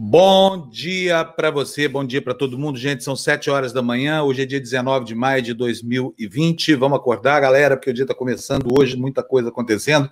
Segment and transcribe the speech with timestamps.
[0.00, 2.78] Bom dia para você, bom dia para todo mundo.
[2.78, 6.76] Gente, são 7 horas da manhã, hoje é dia 19 de maio de 2020.
[6.76, 10.08] Vamos acordar, galera, porque o dia está começando hoje, muita coisa acontecendo.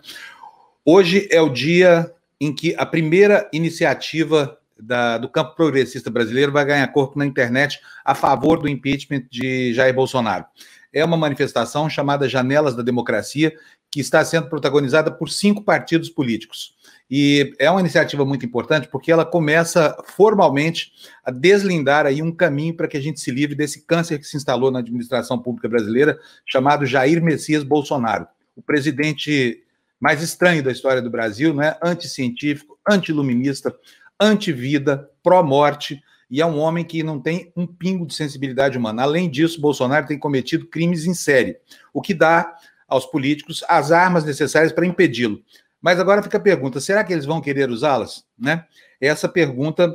[0.85, 6.65] Hoje é o dia em que a primeira iniciativa da, do campo progressista brasileiro vai
[6.65, 10.47] ganhar corpo na internet a favor do impeachment de Jair Bolsonaro.
[10.93, 13.55] É uma manifestação chamada Janelas da Democracia,
[13.89, 16.76] que está sendo protagonizada por cinco partidos políticos.
[17.11, 20.93] E é uma iniciativa muito importante porque ela começa formalmente
[21.25, 24.37] a deslindar aí um caminho para que a gente se livre desse câncer que se
[24.37, 29.63] instalou na administração pública brasileira, chamado Jair Messias Bolsonaro, o presidente
[30.01, 31.77] mais estranho da história do Brasil, né?
[31.83, 33.75] Anticientífico, antiluminista,
[34.21, 39.05] anti-vida, pró-morte, e é um homem que não tem um pingo de sensibilidade humana.
[39.05, 41.57] Além disso, Bolsonaro tem cometido crimes em série,
[41.95, 42.57] o que dá
[42.89, 45.41] aos políticos as armas necessárias para impedi-lo.
[45.87, 48.25] Mas agora fica a pergunta: será que eles vão querer usá-las?
[48.37, 48.65] Né?
[49.01, 49.95] Essa pergunta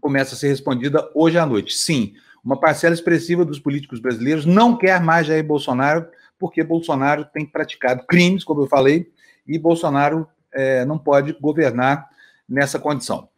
[0.00, 1.74] começa a ser respondida hoje à noite.
[1.74, 7.44] Sim, uma parcela expressiva dos políticos brasileiros não quer mais Jair Bolsonaro, porque Bolsonaro tem
[7.44, 9.12] praticado crimes, como eu falei,
[9.46, 12.08] e Bolsonaro é, não pode governar
[12.48, 13.28] nessa condição.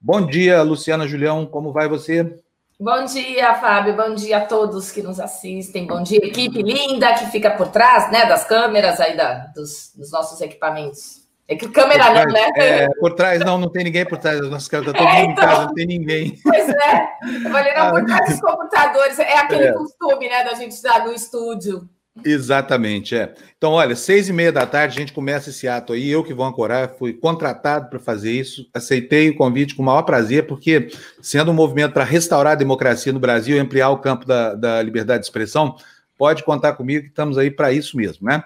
[0.00, 2.38] Bom dia, Luciana Julião, como vai você?
[2.78, 3.96] Bom dia, Fábio.
[3.96, 5.86] Bom dia a todos que nos assistem.
[5.86, 10.12] Bom dia, equipe linda que fica por trás, né, das câmeras aí da, dos, dos
[10.12, 11.26] nossos equipamentos.
[11.48, 12.50] É que câmera não, né?
[12.56, 14.92] É, por trás não, não tem ninguém por trás das nossas câmeras.
[14.92, 16.38] Tá todo é, mundo então, em casa, não tem ninguém.
[16.42, 17.08] Pois é.
[17.44, 19.18] Eu falei, não, por trás dos computadores.
[19.20, 19.72] É aquele é.
[19.72, 21.88] costume, né, da gente estar no estúdio.
[22.24, 23.34] Exatamente, é.
[23.56, 26.08] Então, olha, seis e meia da tarde a gente começa esse ato aí.
[26.08, 28.68] Eu que vou ancorar, fui contratado para fazer isso.
[28.72, 30.88] Aceitei o convite com o maior prazer, porque
[31.20, 34.82] sendo um movimento para restaurar a democracia no Brasil e ampliar o campo da, da
[34.82, 35.76] liberdade de expressão,
[36.16, 38.42] pode contar comigo que estamos aí para isso mesmo, né?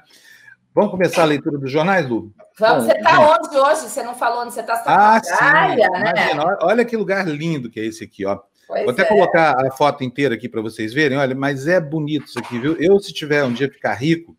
[0.75, 2.33] Vamos começar a leitura dos jornais, Lu?
[2.59, 3.81] Vamos, Bom, você está onde hoje?
[3.89, 4.77] Você não falou onde você está?
[4.79, 5.93] Tá ah, praia, sim.
[5.93, 6.13] né?
[6.33, 8.39] Imagina, olha que lugar lindo que é esse aqui, ó.
[8.71, 9.05] Pois Vou até é.
[9.05, 11.19] colocar a foto inteira aqui para vocês verem.
[11.19, 12.77] Olha, mas é bonito isso aqui, viu?
[12.79, 14.37] Eu, se tiver um dia ficar rico,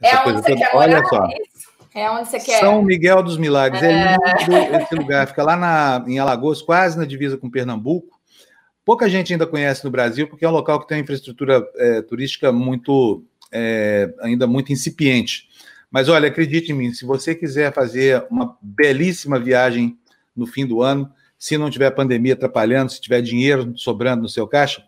[0.00, 1.28] é onde toda, olha só.
[1.94, 2.58] É onde você quer.
[2.60, 3.82] São Miguel dos Milagres.
[3.82, 4.16] É, é
[4.48, 5.26] lindo esse lugar.
[5.26, 8.18] Fica lá na, em Alagoas, quase na divisa com Pernambuco.
[8.82, 12.00] Pouca gente ainda conhece no Brasil, porque é um local que tem uma infraestrutura é,
[12.00, 15.50] turística muito, é, ainda muito incipiente.
[15.90, 19.98] Mas olha, acredite em mim, se você quiser fazer uma belíssima viagem
[20.34, 24.46] no fim do ano, se não tiver pandemia atrapalhando, se tiver dinheiro sobrando no seu
[24.46, 24.84] caixa,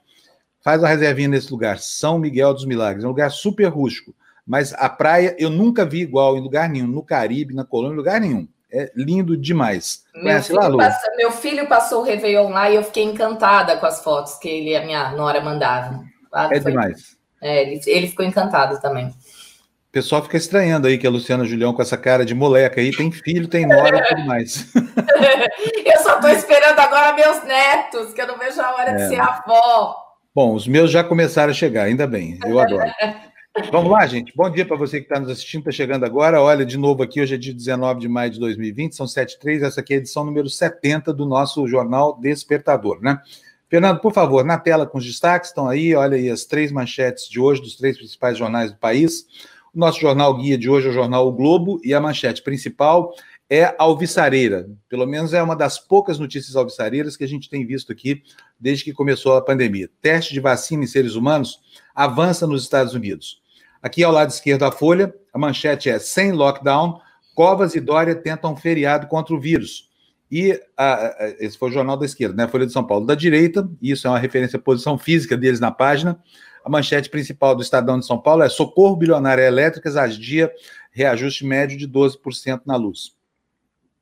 [0.62, 3.02] faz uma reservinha nesse lugar, São Miguel dos Milagres.
[3.02, 4.14] É um lugar super rústico,
[4.46, 7.96] mas a praia eu nunca vi igual em lugar nenhum, no Caribe, na Colômbia, em
[7.96, 8.46] lugar nenhum.
[8.70, 10.04] É lindo demais.
[10.14, 13.86] Meu filho, lá, passa, meu filho passou o Réveillon lá e eu fiquei encantada com
[13.86, 16.04] as fotos que ele e a minha nora mandavam.
[16.32, 16.70] Ah, é foi...
[16.70, 17.16] demais.
[17.40, 19.08] É, ele, ele ficou encantado também.
[19.08, 22.94] O pessoal fica estranhando aí que a Luciana Julião com essa cara de moleca aí
[22.96, 24.72] tem filho, tem nora e tudo mais.
[25.84, 28.94] eu só estou esperando agora meus netos, que eu não vejo a hora é.
[28.94, 29.96] de ser avó.
[30.34, 32.84] Bom, os meus já começaram a chegar, ainda bem, eu adoro.
[33.70, 34.32] Vamos lá, gente.
[34.34, 36.40] Bom dia para você que está nos assistindo, está chegando agora.
[36.40, 39.80] Olha, de novo aqui, hoje é dia 19 de maio de 2020, são 7h03, essa
[39.80, 43.20] aqui é a edição número 70 do nosso jornal Despertador, né?
[43.68, 47.28] Fernando, por favor, na tela com os destaques, estão aí, olha aí as três manchetes
[47.28, 49.26] de hoje dos três principais jornais do país.
[49.74, 53.14] O nosso jornal guia de hoje é o jornal O Globo e a manchete principal
[53.54, 54.66] é alvissareira.
[54.88, 58.22] Pelo menos é uma das poucas notícias alvissareiras que a gente tem visto aqui
[58.58, 59.90] desde que começou a pandemia.
[60.00, 61.60] Teste de vacina em seres humanos
[61.94, 63.42] avança nos Estados Unidos.
[63.82, 66.98] Aqui ao lado esquerdo da folha, a manchete é: sem lockdown,
[67.34, 69.90] Covas e Dória tentam feriado contra o vírus.
[70.30, 72.48] E a, a, esse foi o jornal da esquerda, né?
[72.48, 73.04] Folha de São Paulo.
[73.04, 76.18] Da direita, isso é uma referência à posição física deles na página.
[76.64, 80.50] A manchete principal do Estadão de São Paulo é: socorro bilionário elétricas agia
[80.90, 83.20] reajuste médio de 12% na luz.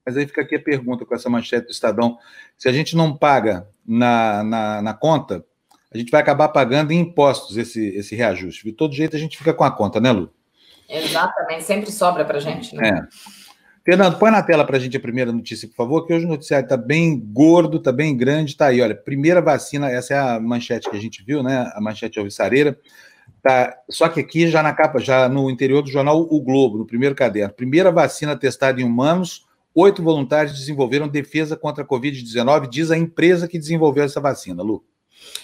[0.04, 2.18] Mas aí fica aqui a pergunta com essa manchete do Estadão:
[2.56, 5.44] se a gente não paga na, na, na conta,
[5.92, 8.64] a gente vai acabar pagando em impostos esse, esse reajuste.
[8.64, 10.30] De todo jeito, a gente fica com a conta, né, Lu?
[10.88, 12.88] Exatamente, sempre sobra para a gente, né?
[12.88, 13.40] É.
[13.84, 16.28] Fernando, põe na tela para a gente a primeira notícia, por favor, que hoje o
[16.28, 20.38] noticiário está bem gordo, está bem grande, está aí, olha, primeira vacina, essa é a
[20.38, 22.78] manchete que a gente viu, né, a manchete alvissareira,
[23.42, 26.86] tá, só que aqui já na capa, já no interior do jornal O Globo, no
[26.86, 32.90] primeiro caderno, primeira vacina testada em humanos, oito voluntários desenvolveram defesa contra a Covid-19, diz
[32.90, 34.84] a empresa que desenvolveu essa vacina, Lu.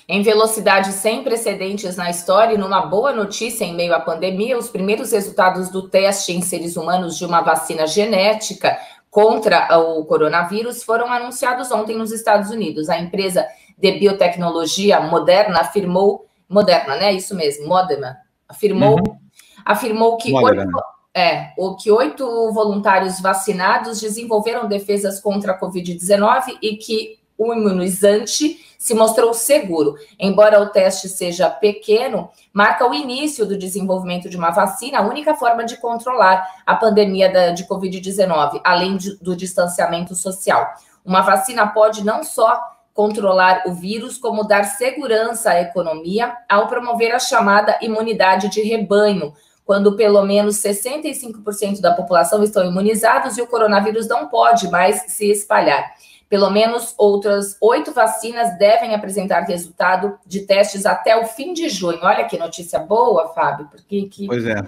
[0.08, 4.68] Em velocidade sem precedentes na história e numa boa notícia em meio à pandemia, os
[4.68, 8.78] primeiros resultados do teste em seres humanos de uma vacina genética
[9.10, 12.88] contra o coronavírus foram anunciados ontem nos Estados Unidos.
[12.88, 13.46] A empresa
[13.76, 17.12] de biotecnologia Moderna afirmou, Moderna, né?
[17.12, 18.16] Isso mesmo, Moderna,
[18.48, 19.16] afirmou, uhum.
[19.64, 20.68] afirmou que oito,
[21.16, 28.62] é, o que oito voluntários vacinados desenvolveram defesas contra a Covid-19 e que o imunizante
[28.78, 29.94] se mostrou seguro.
[30.18, 35.34] Embora o teste seja pequeno, marca o início do desenvolvimento de uma vacina, a única
[35.34, 40.68] forma de controlar a pandemia da, de Covid-19, além de, do distanciamento social.
[41.02, 42.60] Uma vacina pode não só
[42.92, 49.32] controlar o vírus, como dar segurança à economia ao promover a chamada imunidade de rebanho,
[49.66, 55.28] quando pelo menos 65% da população estão imunizados e o coronavírus não pode mais se
[55.28, 55.92] espalhar.
[56.28, 61.98] Pelo menos outras oito vacinas devem apresentar resultado de testes até o fim de junho.
[62.02, 63.66] Olha que notícia boa, Fábio.
[63.68, 64.26] Porque que...
[64.26, 64.64] Pois é.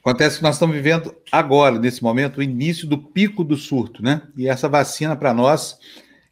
[0.00, 4.22] Acontece que nós estamos vivendo agora, nesse momento, o início do pico do surto, né?
[4.36, 5.78] E essa vacina para nós,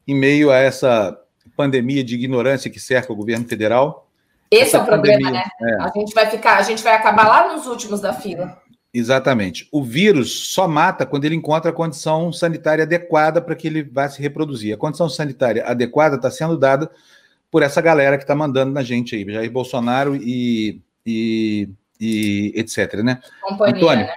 [0.08, 1.18] em meio a essa
[1.54, 4.05] pandemia de ignorância que cerca o governo federal.
[4.50, 5.44] Esse é o problema, né?
[5.60, 5.74] É.
[5.82, 8.60] A gente vai ficar, a gente vai acabar lá nos últimos da fila.
[8.92, 9.68] Exatamente.
[9.70, 14.08] O vírus só mata quando ele encontra a condição sanitária adequada para que ele vá
[14.08, 14.72] se reproduzir.
[14.72, 16.90] A condição sanitária adequada está sendo dada
[17.50, 21.68] por essa galera que está mandando na gente aí, Jair Bolsonaro e, e,
[22.00, 22.94] e etc.
[23.02, 23.20] Né?
[23.42, 24.14] Companhia, Antônio, né?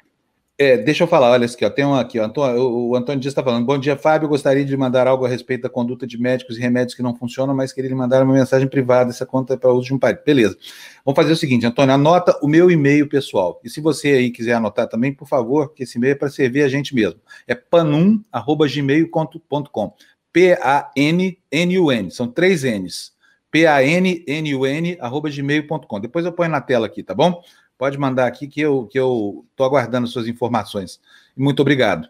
[0.62, 3.32] É, deixa eu falar, olha aqui, ó, tem um aqui, ó, Antônio, o Antônio Dias
[3.32, 3.66] está falando.
[3.66, 4.28] Bom dia, Fábio.
[4.28, 7.56] Gostaria de mandar algo a respeito da conduta de médicos e remédios que não funcionam,
[7.56, 9.10] mas queria lhe mandar uma mensagem privada.
[9.10, 10.20] Essa conta é para uso de um pai.
[10.26, 10.58] Beleza.
[11.06, 13.62] Vamos fazer o seguinte, Antônio, anota o meu e-mail pessoal.
[13.64, 16.64] E se você aí quiser anotar também, por favor, que esse e-mail é para servir
[16.64, 17.22] a gente mesmo.
[17.48, 19.94] É panum@gmail.com.
[20.34, 22.12] P-A-N-N-U-N.
[22.12, 23.14] São três N's.
[23.50, 26.02] P-A-N-N-U-N, arroba gmail.com.
[26.02, 27.42] Depois eu ponho na tela aqui, tá bom?
[27.80, 31.00] Pode mandar aqui que eu que eu estou aguardando suas informações.
[31.36, 32.10] Muito obrigado.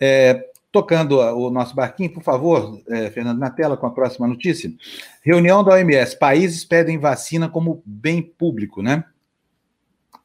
[0.00, 4.72] É, tocando o nosso barquinho, por favor, é, Fernando, na tela com a próxima notícia.
[5.22, 6.18] Reunião da OMS.
[6.18, 9.04] Países pedem vacina como bem público, né?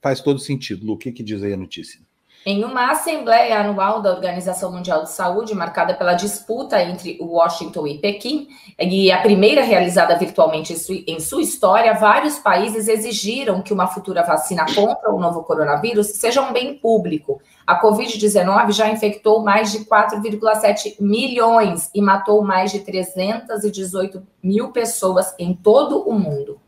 [0.01, 0.85] Faz todo sentido.
[0.85, 1.99] Lu, o que, que diz aí a notícia?
[2.43, 7.99] Em uma assembleia anual da Organização Mundial de Saúde, marcada pela disputa entre Washington e
[7.99, 8.47] Pequim,
[8.79, 10.73] e a primeira realizada virtualmente
[11.05, 16.41] em sua história, vários países exigiram que uma futura vacina contra o novo coronavírus seja
[16.41, 17.39] um bem público.
[17.67, 25.35] A Covid-19 já infectou mais de 4,7 milhões e matou mais de 318 mil pessoas
[25.37, 26.59] em todo o mundo.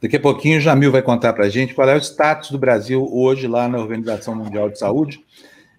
[0.00, 2.58] Daqui a pouquinho o Jamil vai contar para a gente qual é o status do
[2.58, 5.24] Brasil hoje lá na Organização Mundial de Saúde.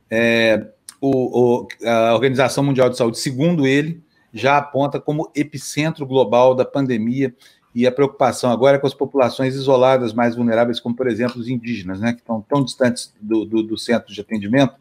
[0.09, 0.67] É,
[0.99, 4.01] o, o, a Organização Mundial de Saúde, segundo ele,
[4.33, 7.33] já aponta como epicentro global da pandemia
[7.73, 11.49] e a preocupação agora é com as populações isoladas mais vulneráveis, como, por exemplo, os
[11.49, 14.75] indígenas, né, que estão tão distantes do, do, do centro de atendimento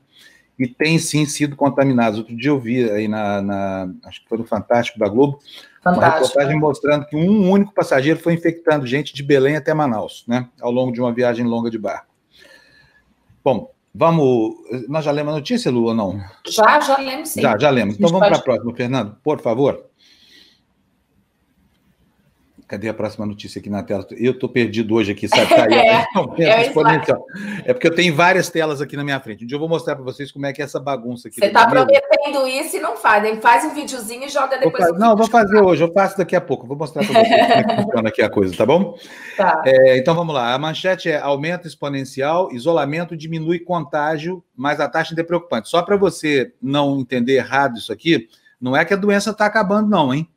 [0.58, 2.18] e têm sim sido contaminados.
[2.18, 5.40] Outro dia eu vi aí na, na acho que foi no Fantástico da Globo,
[5.84, 5.98] Fantástico.
[5.98, 10.48] Uma reportagem mostrando que um único passageiro foi infectando gente de Belém até Manaus, né?
[10.60, 12.06] Ao longo de uma viagem longa de barco.
[13.44, 14.54] Bom, vamos.
[14.88, 16.18] Nós já lemos a notícia, Lu, ou não?
[16.48, 17.42] Já, já lemos sim.
[17.42, 17.96] Já, já lemos.
[17.96, 18.30] Então vamos pode...
[18.30, 19.84] para a próxima, Fernando, por favor.
[22.66, 24.06] Cadê a próxima notícia aqui na tela?
[24.12, 25.44] Eu estou perdido hoje aqui, sabe?
[25.54, 25.66] Tá
[26.38, 27.24] é, é, exponencial.
[27.64, 29.44] é porque eu tenho várias telas aqui na minha frente.
[29.44, 31.38] Um dia eu vou mostrar para vocês como é que é essa bagunça aqui.
[31.38, 33.24] Você está prometendo isso e não faz.
[33.24, 33.40] Hein?
[33.40, 34.88] Faz um videozinho e joga depois.
[34.88, 35.82] Vou não, vou fazer hoje.
[35.82, 36.66] Eu faço daqui a pouco.
[36.66, 38.96] Vou mostrar para vocês como é que funciona aqui a coisa, tá bom?
[39.36, 39.62] Tá.
[39.66, 40.54] É, então vamos lá.
[40.54, 45.68] A manchete é aumento exponencial, isolamento diminui contágio, mas a taxa ainda é preocupante.
[45.68, 48.28] Só para você não entender errado isso aqui,
[48.60, 50.28] não é que a doença está acabando, não, hein?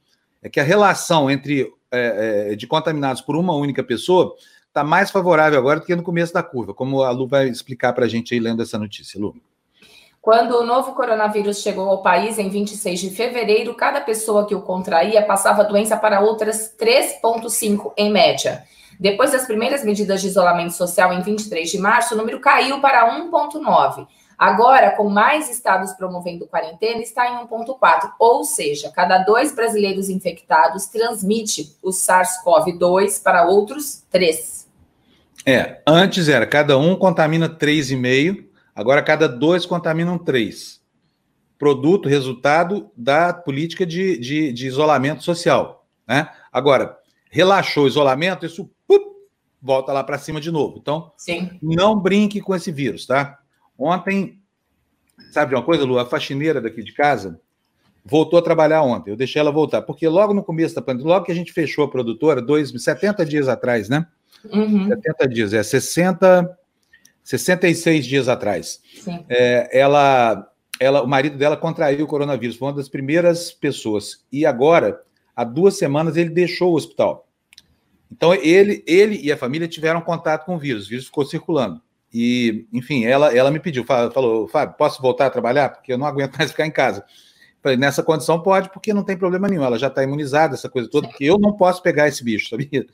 [0.42, 4.36] É que a relação entre é, é, de contaminados por uma única pessoa
[4.68, 7.94] está mais favorável agora do que no começo da curva, como a Lu vai explicar
[7.94, 9.36] para a gente aí lendo essa notícia, Lu.
[10.22, 14.62] Quando o novo coronavírus chegou ao país em 26 de fevereiro, cada pessoa que o
[14.62, 18.64] contraía passava a doença para outras 3,5 em média.
[19.00, 23.10] Depois das primeiras medidas de isolamento social em 23 de março, o número caiu para
[23.18, 24.06] 1,9.
[24.38, 30.86] Agora, com mais estados promovendo quarentena, está em 1,4, ou seja, cada dois brasileiros infectados
[30.86, 34.68] transmite o SARS-CoV-2 para outros três.
[35.44, 40.82] É, antes era cada um contamina 3,5, agora cada dois contaminam 3.
[41.58, 45.88] Produto, resultado da política de, de, de isolamento social.
[46.08, 46.30] Né?
[46.54, 46.96] Agora,
[47.32, 49.04] relaxou o isolamento, isso pup,
[49.60, 50.78] volta lá para cima de novo.
[50.80, 51.58] Então, Sim.
[51.60, 53.40] não brinque com esse vírus, tá?
[53.78, 54.40] Ontem,
[55.32, 56.00] sabe de uma coisa, Lu?
[56.00, 57.40] A faxineira daqui de casa
[58.08, 59.12] voltou a trabalhar ontem.
[59.12, 61.84] Eu deixei ela voltar, porque logo no começo da pandemia, logo que a gente fechou
[61.84, 64.08] a produtora, dois, 70 dias atrás, né?
[64.46, 64.88] Uhum.
[64.88, 66.58] 70 dias, é 60,
[67.24, 68.82] 66 dias atrás.
[69.28, 74.26] É, ela, ela, o marido dela contraiu o coronavírus, foi uma das primeiras pessoas.
[74.32, 75.02] E agora,
[75.36, 77.28] há duas semanas, ele deixou o hospital.
[78.10, 81.82] Então, ele, ele e a família tiveram contato com o vírus, o vírus ficou circulando.
[82.14, 85.70] E, enfim, ela, ela me pediu, falou, Fábio, posso voltar a trabalhar?
[85.70, 87.04] Porque eu não aguento mais ficar em casa.
[87.62, 90.90] Falei, nessa condição pode, porque não tem problema nenhum, ela já está imunizada, essa coisa
[90.90, 92.86] toda, porque eu não posso pegar esse bicho, sabia?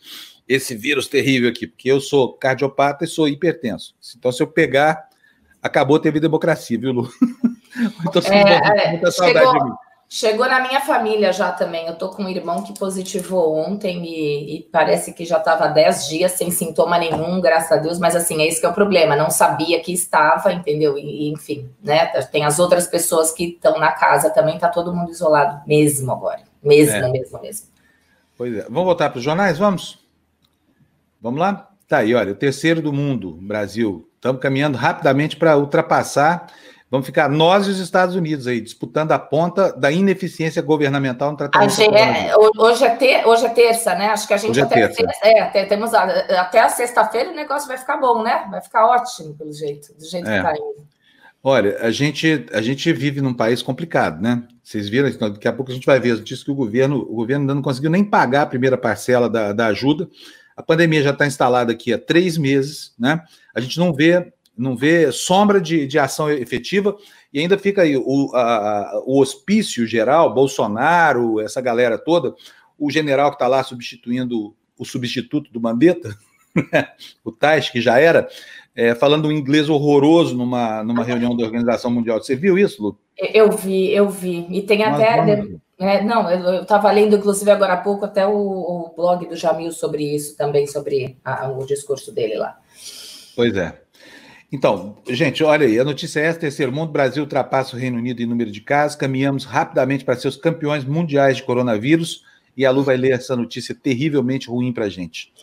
[0.47, 3.95] Esse vírus terrível aqui, porque eu sou cardiopata e sou hipertenso.
[4.17, 5.07] Então, se eu pegar,
[5.61, 7.09] acabou, teve democracia, viu, Lu?
[8.07, 9.75] Então, é, muita saudade chegou, de mim.
[10.15, 11.87] Chegou na minha família já também.
[11.87, 16.07] Eu tô com um irmão que positivou ontem e, e parece que já estava 10
[16.07, 17.97] dias sem sintoma nenhum, graças a Deus.
[17.97, 19.15] Mas assim, é isso que é o problema.
[19.15, 20.99] Não sabia que estava, entendeu?
[20.99, 22.05] E, enfim, né?
[22.31, 26.43] Tem as outras pessoas que estão na casa também, tá todo mundo isolado mesmo agora.
[26.61, 27.09] Mesmo, é.
[27.09, 27.67] mesmo, mesmo.
[28.37, 28.65] Pois é.
[28.65, 29.57] Vamos voltar para os jornais?
[29.57, 29.97] Vamos?
[31.19, 31.71] Vamos lá?
[31.87, 34.07] Tá aí, olha, o terceiro do mundo, Brasil.
[34.17, 36.51] Estamos caminhando rapidamente para ultrapassar
[36.93, 41.37] Vamos ficar nós e os Estados Unidos aí, disputando a ponta da ineficiência governamental no
[41.37, 41.81] tratamento.
[41.81, 44.09] É, hoje, é ter, hoje é terça, né?
[44.09, 45.17] Acho que a gente é até, é terça.
[45.23, 48.47] é, temos até a sexta-feira o negócio vai ficar bom, né?
[48.51, 50.33] Vai ficar ótimo, pelo jeito, do jeito é.
[50.33, 50.87] que está indo.
[51.43, 54.43] Olha, a gente, a gente vive num país complicado, né?
[54.63, 57.15] Vocês viram, daqui a pouco a gente vai ver as notícias que o governo, o
[57.15, 60.07] governo ainda não conseguiu nem pagar a primeira parcela da, da ajuda.
[60.55, 63.23] A pandemia já está instalada aqui há três meses, né?
[63.55, 66.95] A gente não vê não vê sombra de, de ação efetiva,
[67.33, 72.35] e ainda fica aí o, a, o hospício geral, Bolsonaro, essa galera toda,
[72.77, 76.15] o general que está lá substituindo o substituto do Mandetta,
[77.23, 78.27] o Tais, que já era,
[78.75, 82.21] é, falando um inglês horroroso numa, numa reunião da Organização Mundial.
[82.21, 82.97] Você viu isso, Lu?
[83.17, 84.47] Eu vi, eu vi.
[84.49, 85.45] E tem até.
[85.79, 89.71] É, não, eu estava lendo, inclusive, agora há pouco, até o, o, blog do Jamil
[89.71, 92.57] sobre isso também, sobre a, o discurso dele lá.
[93.35, 93.82] Pois é.
[94.53, 98.21] Então, gente, olha aí, a notícia é essa: terceiro mundo, Brasil ultrapassa o Reino Unido
[98.21, 102.23] em número de casos, caminhamos rapidamente para ser os campeões mundiais de coronavírus,
[102.55, 105.33] e a Lu vai ler essa notícia terrivelmente ruim para a gente.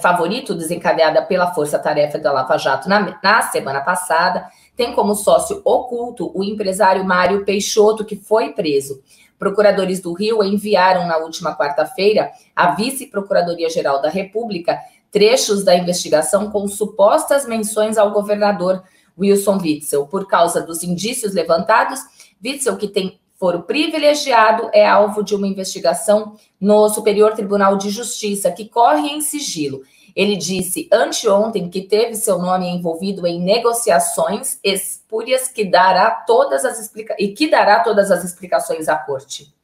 [0.00, 5.60] favorito desencadeada pela Força Tarefa da Lava Jato na, na semana passada, tem como sócio
[5.64, 9.02] oculto o empresário Mário Peixoto, que foi preso.
[9.40, 14.78] Procuradores do Rio enviaram na última quarta-feira à Vice-Procuradoria-Geral da República
[15.10, 18.82] trechos da investigação com supostas menções ao governador
[19.18, 20.06] Wilson Witzel.
[20.06, 22.00] Por causa dos indícios levantados,
[22.44, 28.52] Witzel, que tem foro privilegiado, é alvo de uma investigação no Superior Tribunal de Justiça,
[28.52, 29.80] que corre em sigilo.
[30.14, 36.78] Ele disse anteontem que teve seu nome envolvido em negociações espúrias que dará todas as
[36.78, 39.54] explica e que dará todas as explicações à corte.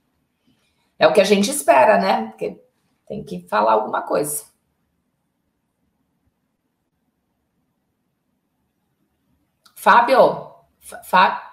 [0.98, 2.28] É o que a gente espera, né?
[2.28, 2.60] Porque
[3.06, 4.44] tem que falar alguma coisa.
[9.74, 10.50] Fábio,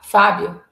[0.01, 0.63] Fábio.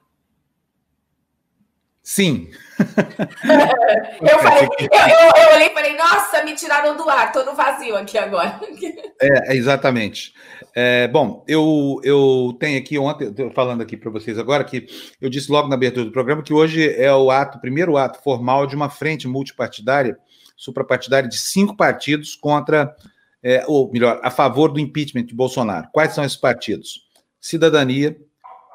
[2.02, 2.50] Sim.
[4.22, 7.96] eu, falei, eu, eu, olhei e falei, nossa, me tiraram do ar, estou no vazio
[7.96, 8.60] aqui agora.
[9.20, 10.32] é, exatamente.
[10.74, 14.86] É, bom, eu, eu tenho aqui ontem, falando aqui para vocês agora, que
[15.20, 18.66] eu disse logo na abertura do programa que hoje é o ato, primeiro ato formal
[18.66, 20.16] de uma frente multipartidária,
[20.56, 22.94] suprapartidária de cinco partidos contra,
[23.42, 25.88] é, ou melhor, a favor do impeachment de Bolsonaro.
[25.92, 27.02] Quais são esses partidos?
[27.40, 28.16] Cidadania,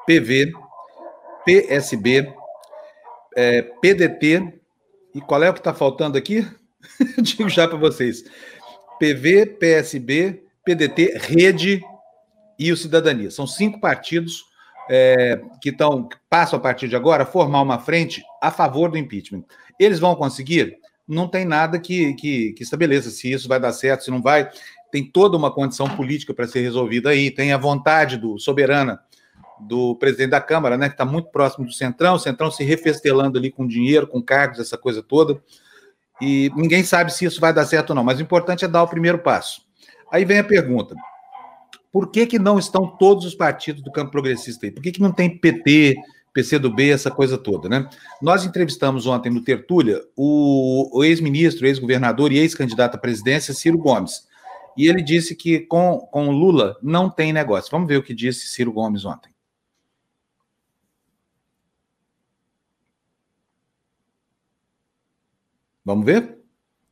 [0.06, 0.52] PV,
[1.44, 2.32] PSB,
[3.38, 4.52] é, PDT,
[5.14, 6.44] e qual é o que está faltando aqui?
[7.22, 8.24] Digo já para vocês:
[8.98, 11.80] PV, PSB, PDT, Rede
[12.58, 13.30] e o Cidadania.
[13.30, 14.44] São cinco partidos
[14.90, 18.98] é, que estão passam a partir de agora a formar uma frente a favor do
[18.98, 19.44] impeachment.
[19.78, 20.76] Eles vão conseguir?
[21.06, 24.50] Não tem nada que, que, que estabeleça se isso vai dar certo, se não vai.
[24.90, 29.00] Tem toda uma condição política para ser resolvida aí, tem a vontade do soberana
[29.60, 33.38] do presidente da Câmara, né, que está muito próximo do Centrão, o Centrão se refestelando
[33.38, 35.40] ali com dinheiro, com cargos, essa coisa toda.
[36.20, 38.82] E ninguém sabe se isso vai dar certo ou não, mas o importante é dar
[38.82, 39.62] o primeiro passo.
[40.10, 40.94] Aí vem a pergunta:
[41.92, 44.72] por que, que não estão todos os partidos do campo progressista aí?
[44.72, 45.96] Por que, que não tem PT,
[46.32, 47.88] PCdoB, essa coisa toda, né?
[48.20, 54.26] Nós entrevistamos ontem no Tertúlia o, ex-ministro, ex-governador e ex-candidato à presidência, Ciro Gomes.
[54.76, 57.70] E ele disse que com, com Lula não tem negócio.
[57.70, 59.30] Vamos ver o que disse Ciro Gomes ontem.
[65.88, 66.38] Vamos ver?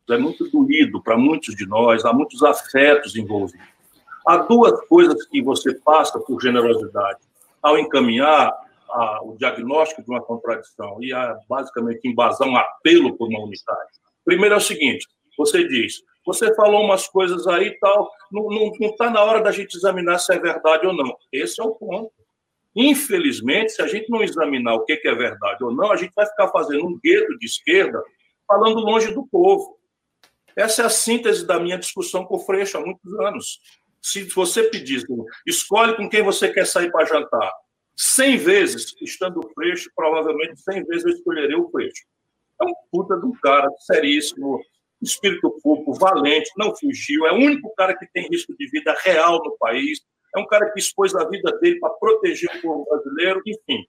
[0.09, 3.67] É muito doído para muitos de nós, há muitos afetos envolvidos.
[4.27, 7.19] Há duas coisas que você passa por generosidade.
[7.63, 8.55] Ao encaminhar
[8.89, 13.91] a, o diagnóstico de uma contradição e a, basicamente embasar um apelo por uma unidade.
[14.25, 19.11] Primeiro é o seguinte: você diz, você falou umas coisas aí e tal, não está
[19.11, 21.15] na hora da gente examinar se é verdade ou não.
[21.31, 22.11] Esse é o ponto.
[22.75, 26.25] Infelizmente, se a gente não examinar o que é verdade ou não, a gente vai
[26.25, 28.03] ficar fazendo um gueto de esquerda
[28.47, 29.79] falando longe do povo.
[30.55, 33.61] Essa é a síntese da minha discussão com o Freixo há muitos anos.
[34.01, 35.05] Se você pedir,
[35.47, 37.53] escolhe com quem você quer sair para jantar.
[37.95, 42.05] Cem vezes, estando o Freixo, provavelmente cem vezes eu escolherei o Freixo.
[42.61, 44.63] É um puta de um cara, seríssimo,
[45.03, 49.43] espírito público, valente, não fugiu, é o único cara que tem risco de vida real
[49.45, 50.01] no país,
[50.35, 53.87] é um cara que expôs a vida dele para proteger o povo brasileiro, enfim.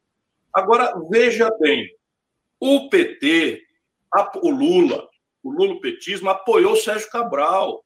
[0.53, 1.89] Agora, veja bem,
[2.59, 3.66] o PT
[4.35, 5.07] o Lula,
[5.43, 7.83] o lulopetismo, apoiou o Sérgio Cabral,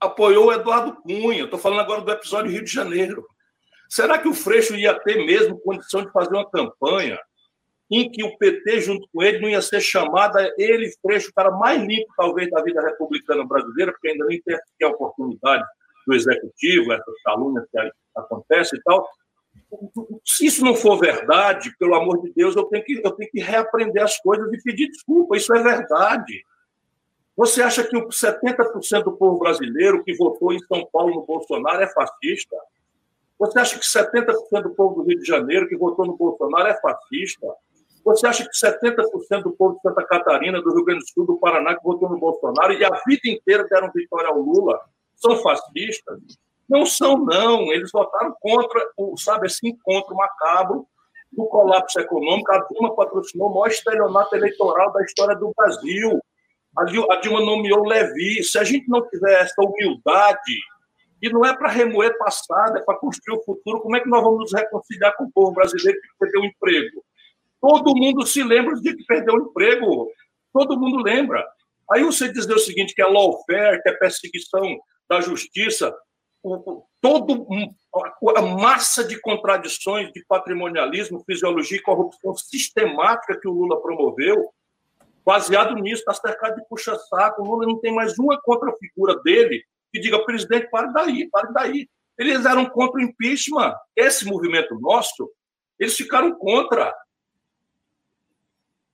[0.00, 1.44] apoiou o Eduardo Cunha.
[1.44, 3.26] Estou falando agora do episódio Rio de Janeiro.
[3.88, 7.18] Será que o Freixo ia ter mesmo condição de fazer uma campanha
[7.90, 11.50] em que o PT, junto com ele, não ia ser chamada ele, Freixo, o cara
[11.50, 15.64] mais limpo, talvez, da vida republicana brasileira, porque ainda nem tem a oportunidade
[16.06, 17.78] do executivo, essas calúnias que
[18.16, 19.08] acontecem e tal,
[20.24, 23.40] se isso não for verdade, pelo amor de Deus, eu tenho que, eu tenho que
[23.40, 25.36] reaprender as coisas e pedir desculpa.
[25.36, 26.44] Isso é verdade.
[27.36, 31.88] Você acha que 70% do povo brasileiro que votou em São Paulo no Bolsonaro é
[31.88, 32.56] fascista?
[33.38, 36.80] Você acha que 70% do povo do Rio de Janeiro que votou no Bolsonaro é
[36.80, 37.46] fascista?
[38.04, 41.38] Você acha que 70% do povo de Santa Catarina, do Rio Grande do Sul, do
[41.38, 44.78] Paraná, que votou no Bolsonaro e a vida inteira deram vitória ao Lula,
[45.16, 46.20] são fascistas?
[46.68, 47.72] Não são, não.
[47.72, 48.80] Eles votaram contra,
[49.16, 50.86] sabe, esse encontro macabro
[51.32, 52.52] do colapso econômico.
[52.52, 56.20] A Dilma patrocinou o maior estelionato eleitoral da história do Brasil.
[56.76, 58.42] A Dilma nomeou Levi.
[58.42, 60.58] Se a gente não tiver essa humildade,
[61.24, 64.22] e não é para remoer passado, é para construir o futuro, como é que nós
[64.22, 67.02] vamos nos reconciliar com o povo brasileiro que perdeu o emprego?
[67.60, 70.10] Todo mundo se lembra de que perdeu o emprego.
[70.52, 71.42] Todo mundo lembra.
[71.90, 75.94] Aí você dizer o seguinte, que é lawfare, que é perseguição da justiça,
[77.00, 77.46] todo
[78.36, 84.50] a massa de contradições de patrimonialismo, fisiologia e corrupção sistemática que o Lula promoveu,
[85.24, 87.42] baseado nisso, está cercado de puxa-saco.
[87.42, 91.88] O Lula não tem mais uma contrafigura dele que diga, presidente, pare daí, pare daí.
[92.18, 93.74] Eles eram contra o impeachment.
[93.96, 95.30] Esse movimento nosso,
[95.78, 96.94] eles ficaram contra.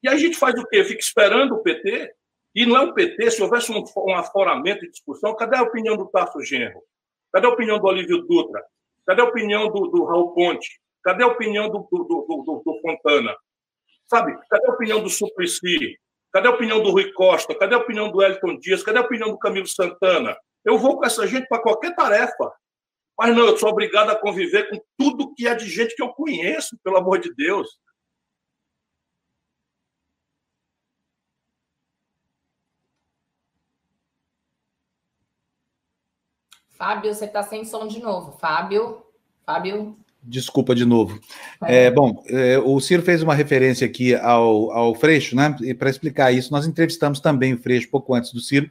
[0.03, 0.85] E a gente faz o quê?
[0.85, 2.15] Fica esperando o PT?
[2.55, 5.97] E não é o PT, se houvesse um, um aforamento de discussão, cadê a opinião
[5.97, 6.83] do Tasso Genro?
[7.33, 8.65] Cadê a opinião do Olívio Dutra?
[9.07, 10.81] Cadê a opinião do, do Raul Ponte?
[11.03, 13.35] Cadê a opinião do, do, do, do, Fontana?
[14.09, 14.37] Sabe?
[14.49, 15.99] Cadê a opinião do Suplicy?
[16.33, 17.55] Cadê a opinião do Rui Costa?
[17.55, 18.83] Cadê a opinião do Elton Dias?
[18.83, 20.37] Cadê a opinião do Camilo Santana?
[20.65, 22.53] Eu vou com essa gente para qualquer tarefa.
[23.19, 26.09] Mas não, eu sou obrigado a conviver com tudo que é de gente que eu
[26.09, 27.69] conheço, pelo amor de Deus.
[36.81, 38.33] Fábio, você está sem som de novo.
[38.41, 39.03] Fábio,
[39.45, 39.99] Fábio.
[40.23, 41.21] Desculpa de novo.
[41.63, 41.85] É.
[41.85, 45.55] É, bom, é, o Ciro fez uma referência aqui ao, ao Freixo, né?
[45.61, 48.71] E para explicar isso, nós entrevistamos também o Freixo pouco antes do Ciro,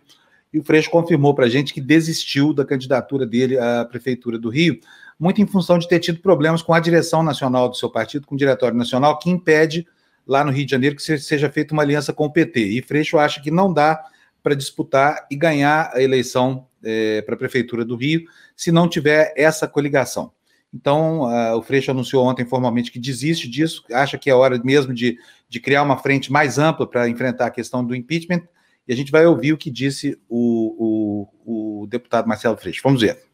[0.51, 4.49] e o Freixo confirmou para a gente que desistiu da candidatura dele à Prefeitura do
[4.49, 4.79] Rio,
[5.19, 8.33] muito em função de ter tido problemas com a direção nacional do seu partido, com
[8.33, 9.85] o Diretório Nacional, que impede
[10.25, 12.59] lá no Rio de Janeiro que seja feita uma aliança com o PT.
[12.59, 14.03] E Freixo acha que não dá
[14.41, 18.23] para disputar e ganhar a eleição é, para a Prefeitura do Rio,
[18.55, 20.31] se não tiver essa coligação.
[20.73, 24.93] Então, uh, o Freixo anunciou ontem formalmente que desiste disso, acha que é hora mesmo
[24.93, 28.47] de, de criar uma frente mais ampla para enfrentar a questão do impeachment,
[28.87, 32.81] e a gente vai ouvir o que disse o, o, o deputado Marcelo Freixo.
[32.83, 33.29] Vamos ver.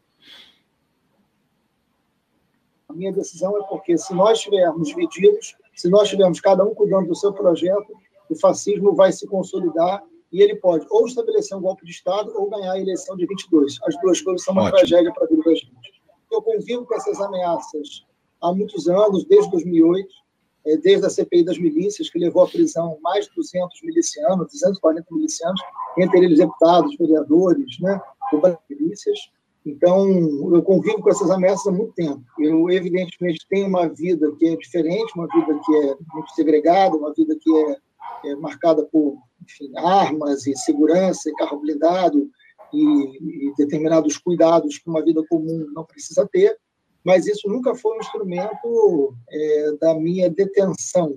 [2.96, 7.14] minha decisão é porque, se nós estivermos divididos, se nós estivermos cada um cuidando do
[7.14, 7.92] seu projeto,
[8.28, 12.50] o fascismo vai se consolidar e ele pode ou estabelecer um golpe de Estado ou
[12.50, 13.78] ganhar a eleição de 22.
[13.84, 14.78] As duas coisas são uma Ótimo.
[14.78, 16.02] tragédia para a vida da gente.
[16.30, 18.04] Eu convivo com essas ameaças
[18.42, 20.08] há muitos anos, desde 2008,
[20.66, 25.06] é, desde a CPI das milícias, que levou à prisão mais de 200 milicianos, 240
[25.12, 25.60] milicianos,
[25.96, 28.00] entre eles deputados, vereadores, né,
[28.68, 29.18] milícias.
[29.64, 30.06] Então,
[30.54, 32.22] eu convivo com essas ameaças há muito tempo.
[32.38, 37.12] Eu, evidentemente, tenho uma vida que é diferente, uma vida que é muito segregada, uma
[37.12, 37.76] vida que é,
[38.24, 42.28] é marcada por enfim, armas e segurança, e carro blindado
[42.72, 46.58] e, e determinados cuidados que uma vida comum não precisa ter
[47.06, 51.16] mas isso nunca foi um instrumento é, da minha detenção,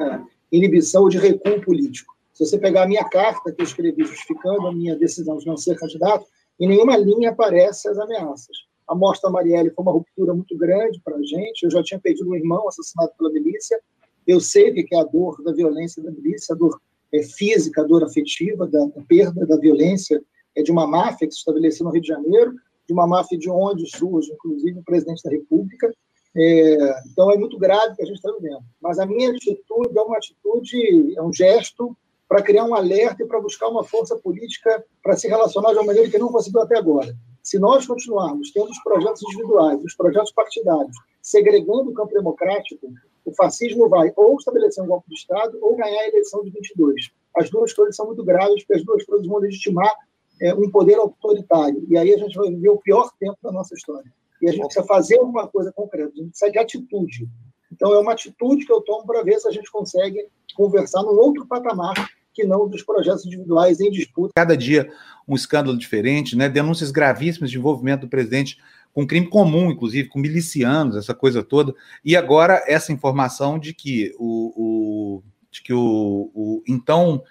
[0.00, 0.26] né?
[0.50, 2.12] inibição ou de recuo político.
[2.32, 5.56] Se você pegar a minha carta que eu escrevi justificando a minha decisão de não
[5.56, 6.26] ser candidato,
[6.58, 8.56] em nenhuma linha aparecem as ameaças.
[8.88, 11.62] A morte da Marielle foi uma ruptura muito grande para a gente.
[11.62, 13.80] Eu já tinha perdido um irmão assassinado pela milícia.
[14.26, 16.80] Eu sei o que é a dor da violência da milícia, a dor
[17.12, 20.22] é, física, a dor afetiva, da, da perda da violência
[20.56, 22.54] é de uma máfia que se estabeleceu no Rio de Janeiro
[22.86, 25.92] de uma máfia de onde surge, inclusive, o presidente da República.
[26.36, 28.62] É, então, é muito grave que a gente está vivendo.
[28.80, 31.96] Mas a minha atitude é uma atitude, é um gesto
[32.28, 35.86] para criar um alerta e para buscar uma força política para se relacionar de uma
[35.86, 37.14] maneira que não conseguiu até agora.
[37.42, 42.88] Se nós continuarmos tendo os projetos individuais, os projetos partidários, segregando o campo democrático,
[43.26, 47.10] o fascismo vai ou estabelecer um golpe de Estado ou ganhar a eleição de 22.
[47.36, 49.92] As duas coisas são muito graves, porque as duas coisas vão legitimar
[50.40, 51.84] é, um poder autoritário.
[51.88, 54.10] E aí a gente vai viver o pior tempo da nossa história.
[54.40, 57.28] E a gente precisa fazer alguma coisa concreta, a gente precisa de atitude.
[57.72, 61.18] Então, é uma atitude que eu tomo para ver se a gente consegue conversar num
[61.18, 61.94] outro patamar
[62.32, 64.32] que não dos projetos individuais em disputa.
[64.36, 64.90] Cada dia
[65.26, 66.48] um escândalo diferente, né?
[66.48, 68.58] denúncias gravíssimas de envolvimento do presidente
[68.96, 71.74] com crime comum, inclusive, com milicianos, essa coisa toda.
[72.02, 77.22] E agora essa informação de que o, o de que o, o então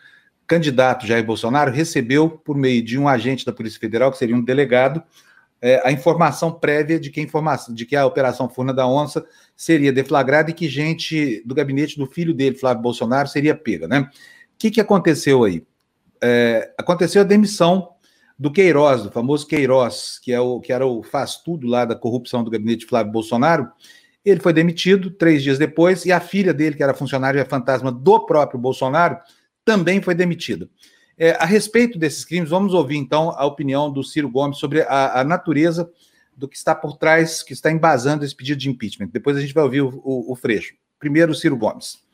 [0.45, 4.43] candidato Jair Bolsonaro recebeu, por meio de um agente da Polícia Federal, que seria um
[4.43, 5.01] delegado,
[5.59, 9.25] é, a informação prévia de que a, informação, de que a Operação Furna da Onça
[9.57, 13.87] seria deflagrada e que gente do gabinete do filho dele, Flávio Bolsonaro, seria pega.
[13.87, 14.01] Né?
[14.01, 14.07] O
[14.59, 15.65] que, que aconteceu aí?
[16.21, 17.94] É, aconteceu a demissão
[18.37, 22.43] do Queiroz, do famoso Queiroz, que, é o, que era o faz-tudo lá da corrupção
[22.43, 23.69] do gabinete de Flávio Bolsonaro.
[24.23, 28.25] Ele foi demitido três dias depois, e a filha dele, que era funcionária fantasma do
[28.25, 29.17] próprio Bolsonaro,
[29.63, 30.69] também foi demitido.
[31.17, 35.21] É, a respeito desses crimes, vamos ouvir então a opinião do Ciro Gomes sobre a,
[35.21, 35.89] a, natureza
[36.35, 39.09] do que está por trás, que está embasando esse pedido de impeachment.
[39.13, 40.73] Depois a gente vai ouvir o, o, o Freixo.
[40.99, 42.04] Primeiro, Ciro Gomes.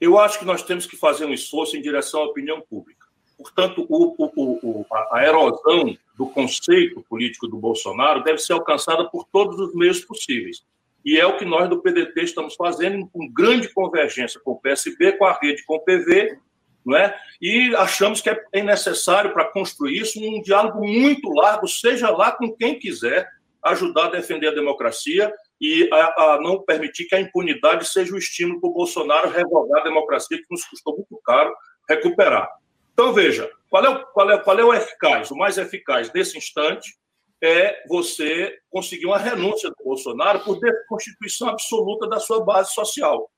[0.00, 3.06] Eu acho que nós temos que fazer um esforço em direção à opinião pública.
[3.36, 9.74] Portanto, o, a erosão do conceito político do Bolsonaro deve ser alcançada por todos os
[9.74, 10.64] meios possíveis
[11.04, 15.12] e é o que nós do PDT estamos fazendo, com grande convergência com o PSB,
[15.12, 16.38] com a rede, com o PV,
[16.84, 17.14] não é?
[17.40, 22.52] e achamos que é necessário, para construir isso, um diálogo muito largo, seja lá com
[22.52, 23.28] quem quiser,
[23.62, 28.18] ajudar a defender a democracia e a, a não permitir que a impunidade seja o
[28.18, 31.52] estímulo para o Bolsonaro revogar a democracia, que nos custou muito caro
[31.88, 32.48] recuperar.
[32.92, 35.30] Então, veja, qual é, o, qual, é, qual é o eficaz?
[35.30, 36.96] O mais eficaz nesse instante
[37.42, 43.30] é você conseguir uma renúncia do Bolsonaro por desconstituição absoluta da sua base social.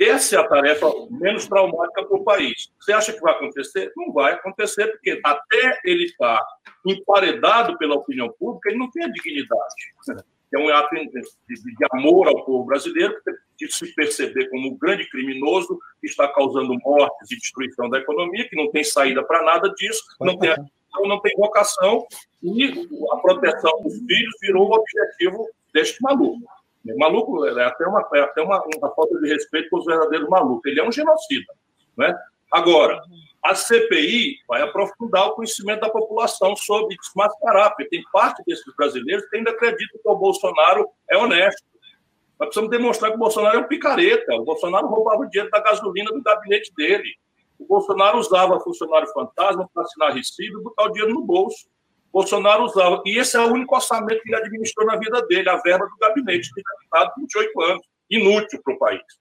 [0.00, 2.72] Essa é a tarefa menos traumática para o país.
[2.80, 3.92] Você acha que vai acontecer?
[3.94, 6.42] Não vai acontecer, porque até ele estar
[6.86, 9.94] emparedado pela opinião pública, ele não tem a dignidade.
[10.52, 13.14] É um ato de, amor ao povo brasileiro,
[13.56, 18.48] de se perceber como um grande criminoso que está causando mortes e destruição da economia,
[18.48, 20.54] que não tem saída para nada disso, não tem
[21.02, 22.04] não tem vocação
[22.42, 26.40] e a proteção dos filhos virou o objetivo deste maluco.
[26.84, 30.28] O maluco é até, uma, é até uma, uma falta de respeito com os verdadeiros
[30.28, 30.64] malucos.
[30.64, 31.52] Ele é um genocida.
[31.96, 32.18] Né?
[32.50, 33.00] Agora,
[33.42, 39.26] a CPI vai aprofundar o conhecimento da população sobre desmascarar, porque tem parte desses brasileiros
[39.28, 41.62] que ainda acreditam que o Bolsonaro é honesto.
[42.38, 44.34] Nós precisamos demonstrar que o Bolsonaro é um picareta.
[44.34, 47.08] O Bolsonaro roubava o dinheiro da gasolina do gabinete dele.
[47.58, 51.66] O Bolsonaro usava funcionário fantasma para assinar recibo e botar o dinheiro no bolso.
[52.12, 53.02] O Bolsonaro usava.
[53.06, 55.96] E esse é o único orçamento que ele administrou na vida dele, a verba do
[55.98, 57.86] gabinete, de deputado, 28 anos.
[58.10, 59.19] Inútil para o país.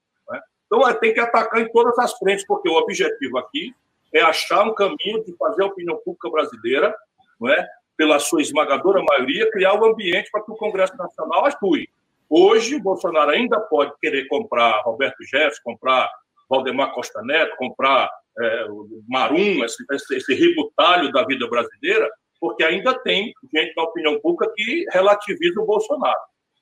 [0.69, 3.73] Então, é, tem que atacar em todas as frentes, porque o objetivo aqui
[4.13, 6.95] é achar um caminho de fazer a opinião pública brasileira,
[7.41, 7.67] não é?
[7.97, 11.89] pela sua esmagadora maioria, criar o um ambiente para que o Congresso Nacional atue.
[12.29, 16.09] Hoje, o Bolsonaro ainda pode querer comprar Roberto Jefferson, comprar
[16.49, 18.67] Valdemar Costa Neto, comprar é,
[19.07, 24.85] Marum, esse, esse, esse da vida brasileira, porque ainda tem gente na opinião pública que
[24.91, 26.19] relativiza o Bolsonaro.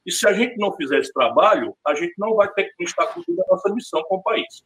[0.08, 3.08] E se a gente não fizer esse trabalho, a gente não vai ter que estar
[3.08, 4.64] cumprindo a nossa missão com o país.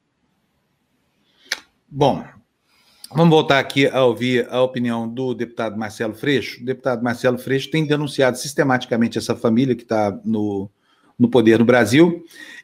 [1.90, 2.24] Bom,
[3.10, 6.62] vamos voltar aqui a ouvir a opinião do deputado Marcelo Freixo.
[6.62, 10.70] O deputado Marcelo Freixo tem denunciado sistematicamente essa família que está no,
[11.18, 12.24] no poder no Brasil.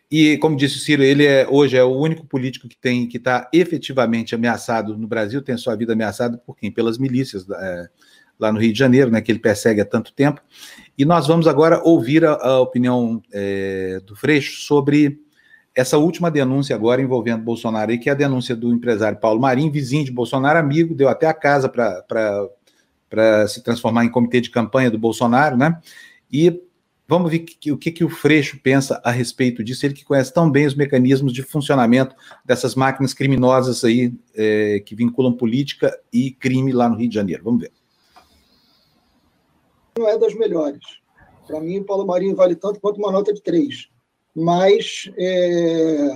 [0.09, 3.17] E, como disse o Ciro, ele é, hoje é o único político que tem que
[3.17, 6.71] está efetivamente ameaçado no Brasil, tem sua vida ameaçada por quem?
[6.71, 7.89] Pelas milícias é,
[8.39, 10.41] lá no Rio de Janeiro, né, que ele persegue há tanto tempo.
[10.97, 15.19] E nós vamos agora ouvir a, a opinião é, do Freixo sobre
[15.75, 19.69] essa última denúncia agora envolvendo Bolsonaro, e que é a denúncia do empresário Paulo Marim,
[19.69, 24.89] vizinho de Bolsonaro, amigo, deu até a casa para se transformar em comitê de campanha
[24.89, 25.79] do Bolsonaro, né?
[26.31, 26.63] E
[27.07, 30.33] vamos ver que, o que, que o Freixo pensa a respeito disso, ele que conhece
[30.33, 36.31] tão bem os mecanismos de funcionamento dessas máquinas criminosas aí, é, que vinculam política e
[36.31, 37.43] crime lá no Rio de Janeiro.
[37.43, 37.76] Vamos ver.
[39.97, 40.83] Não é das melhores.
[41.45, 43.89] Para mim, o Paulo Marinho vale tanto quanto uma nota de três
[44.39, 46.11] mas é,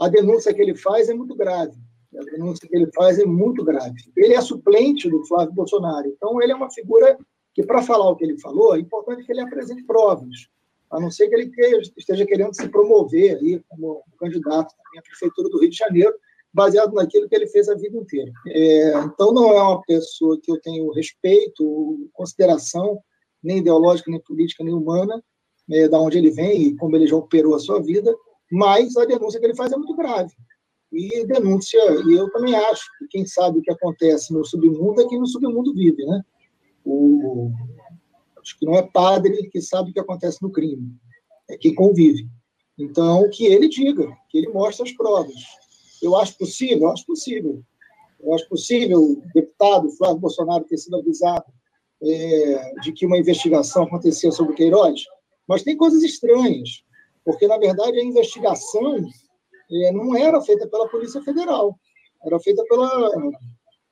[0.00, 1.78] a denúncia que ele faz é muito grave.
[2.18, 3.94] A denúncia que ele faz é muito grave.
[4.16, 7.16] Ele é suplente do Flávio Bolsonaro, então ele é uma figura
[7.54, 10.48] que, para falar o que ele falou, é importante que ele apresente provas,
[10.90, 11.52] a não ser que ele
[11.96, 16.14] esteja querendo se promover aí como candidato à prefeitura do Rio de Janeiro,
[16.54, 18.32] baseado naquilo que ele fez a vida inteira.
[18.46, 23.00] É, então, não é uma pessoa que eu tenho respeito, consideração,
[23.42, 25.22] nem ideológica, nem política, nem humana,
[25.68, 28.14] né, da onde ele vem e como ele já operou a sua vida,
[28.52, 30.32] mas a denúncia que ele faz é muito grave.
[30.92, 35.08] E denúncia, e eu também acho que quem sabe o que acontece no submundo é
[35.08, 36.22] quem no submundo vive, né?
[36.84, 37.50] O,
[38.40, 40.94] acho que não é padre que sabe o que acontece no crime,
[41.50, 42.28] é quem convive.
[42.78, 45.34] Então, que ele diga, que ele mostre as provas.
[46.02, 47.62] Eu acho possível, eu acho possível.
[48.20, 51.44] Eu acho possível o deputado Flávio Bolsonaro ter sido avisado
[52.02, 55.04] é, de que uma investigação acontecia sobre Queiroz.
[55.46, 56.82] Mas tem coisas estranhas,
[57.24, 58.96] porque, na verdade, a investigação
[59.70, 61.78] é, não era feita pela Polícia Federal,
[62.24, 63.10] era feita pela,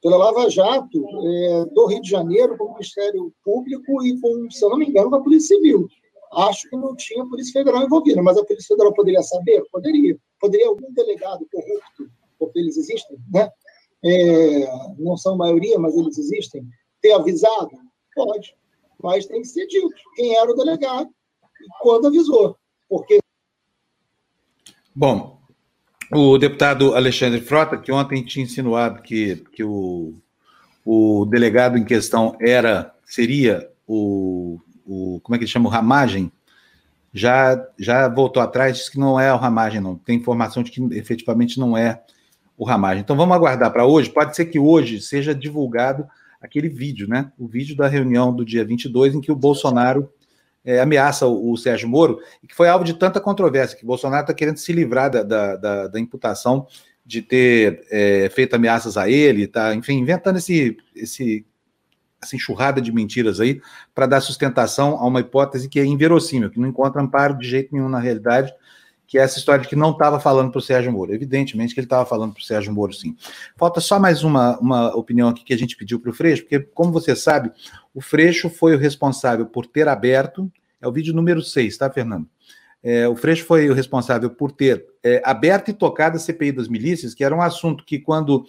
[0.00, 4.64] pela Lava Jato é, do Rio de Janeiro, com o Ministério Público e, com, se
[4.64, 5.86] eu não me engano, com a Polícia Civil.
[6.35, 9.62] Acho que não tinha Polícia Federal envolvida, mas a Polícia Federal poderia saber?
[9.71, 10.16] Poderia.
[10.40, 13.49] Poderia algum delegado corrupto, porque eles existem, né?
[14.05, 14.66] É,
[14.99, 16.66] não são maioria, mas eles existem,
[17.01, 17.71] ter avisado?
[18.14, 18.57] Pode.
[19.01, 21.09] Mas tem que ser dito quem era o delegado,
[21.81, 22.57] quando avisou.
[22.88, 23.21] Porque.
[24.95, 25.38] Bom,
[26.12, 30.14] o deputado Alexandre Frota, que ontem tinha insinuado que, que o,
[30.85, 35.21] o delegado em questão era, seria o, o.
[35.23, 35.68] Como é que ele chama?
[35.68, 36.31] O Ramagem,
[37.12, 39.97] já, já voltou atrás, disse que não é o Ramagem, não.
[39.97, 42.03] Tem informação de que efetivamente não é
[42.57, 43.03] o Ramagem.
[43.03, 44.11] Então vamos aguardar para hoje.
[44.11, 46.07] Pode ser que hoje seja divulgado
[46.40, 47.31] aquele vídeo, né?
[47.38, 50.11] O vídeo da reunião do dia 22, em que o Bolsonaro
[50.64, 54.23] é, ameaça o, o, Sérgio Moro, e que foi alvo de tanta controvérsia, que Bolsonaro
[54.23, 56.66] está querendo se livrar da, da, da, da imputação
[57.05, 61.45] de ter é, feito ameaças a ele, tá, enfim, inventando esse, esse,
[62.22, 63.61] essa enxurrada de mentiras aí
[63.94, 67.74] para dar sustentação a uma hipótese que é inverossímil, que não encontra amparo de jeito
[67.74, 68.52] nenhum na realidade,
[69.06, 71.12] que é essa história de que não estava falando para o Sérgio Moro.
[71.12, 73.16] Evidentemente que ele estava falando para o Sérgio Moro, sim.
[73.56, 76.61] Falta só mais uma, uma opinião aqui que a gente pediu para o Freixo, porque,
[76.61, 77.50] como você sabe,
[77.92, 82.26] o Freixo foi o responsável por ter aberto, é o vídeo número 6, tá, Fernando?
[82.82, 86.68] É, o Freixo foi o responsável por ter é, aberto e tocado a CPI das
[86.68, 88.44] milícias, que era um assunto que, quando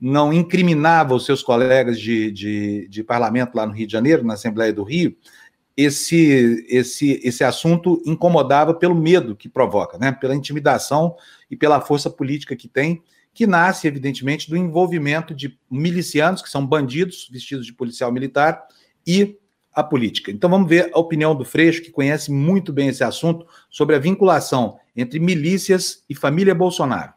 [0.00, 4.34] não incriminava os seus colegas de, de, de parlamento lá no Rio de Janeiro, na
[4.34, 5.16] Assembleia do Rio,
[5.76, 10.10] esse, esse, esse assunto incomodava pelo medo que provoca, né?
[10.10, 11.14] pela intimidação
[11.48, 13.00] e pela força política que tem,
[13.32, 18.66] que nasce, evidentemente, do envolvimento de milicianos, que são bandidos vestidos de policial militar,
[19.06, 19.38] e
[19.72, 20.32] a política.
[20.32, 24.00] Então vamos ver a opinião do Freixo, que conhece muito bem esse assunto, sobre a
[24.00, 27.12] vinculação entre milícias e família Bolsonaro.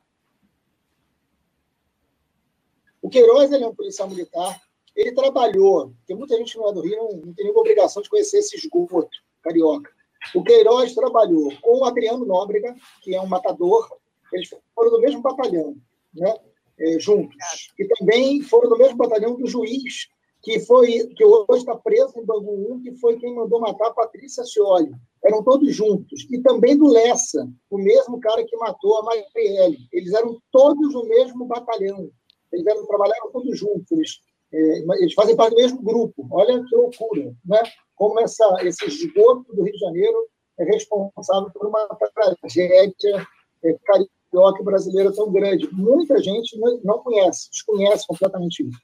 [3.01, 4.60] O Queiroz ele é um policial militar
[4.96, 8.10] ele trabalhou, porque muita gente não é do Rio, não, não tem nenhuma obrigação de
[8.10, 9.10] conhecer esse esgoto
[9.42, 9.90] carioca.
[10.36, 13.88] O Queiroz trabalhou com o Adriano Nóbrega, que é um matador,
[14.32, 15.76] eles foram do mesmo batalhão,
[16.14, 16.36] né?
[16.80, 17.36] É, juntos.
[17.78, 20.08] E também foram do mesmo batalhão do juiz,
[20.42, 23.94] que foi que hoje está preso em Bangu 1, que foi quem mandou matar a
[23.94, 24.92] Patrícia Cioli.
[25.24, 26.26] Eram todos juntos.
[26.32, 29.78] E também do Lessa, o mesmo cara que matou a Marielle.
[29.92, 32.10] Eles eram todos no mesmo batalhão.
[32.52, 33.92] Eles eram, trabalharam todos juntos.
[33.92, 34.20] Eles
[34.54, 36.28] é, eles fazem parte do mesmo grupo.
[36.32, 37.62] Olha que loucura, né?
[37.96, 40.28] Como essa, esse esgoto do Rio de Janeiro
[40.60, 43.28] é responsável por uma tragédia
[43.64, 45.70] é, carioca brasileira tão grande.
[45.72, 48.80] Muita gente não conhece, desconhece completamente isso.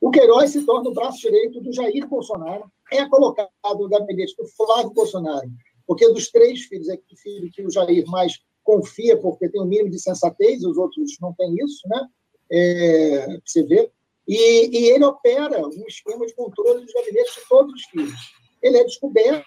[0.00, 3.48] O Queiroz se torna o braço direito do Jair Bolsonaro, é colocado
[3.78, 5.48] no gabinete do Flávio Bolsonaro,
[5.86, 9.64] porque dos três filhos, é o filho que o Jair mais confia, porque tem o
[9.64, 12.06] um mínimo de sensatez, os outros não têm isso, né?
[12.50, 13.90] É, você vê.
[14.26, 14.36] E,
[14.76, 18.20] e ele opera um esquema de controle dos gabinetes de todos os filhos.
[18.62, 19.46] Ele é descoberto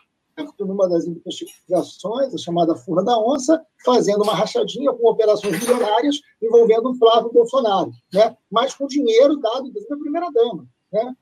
[0.60, 6.92] numa das investigações, a chamada Furna da Onça, fazendo uma rachadinha com operações milionárias envolvendo
[6.92, 8.38] o Flávio Bolsonaro, né?
[8.50, 11.14] mas com dinheiro dado, inclusive, da primeira-dama, né?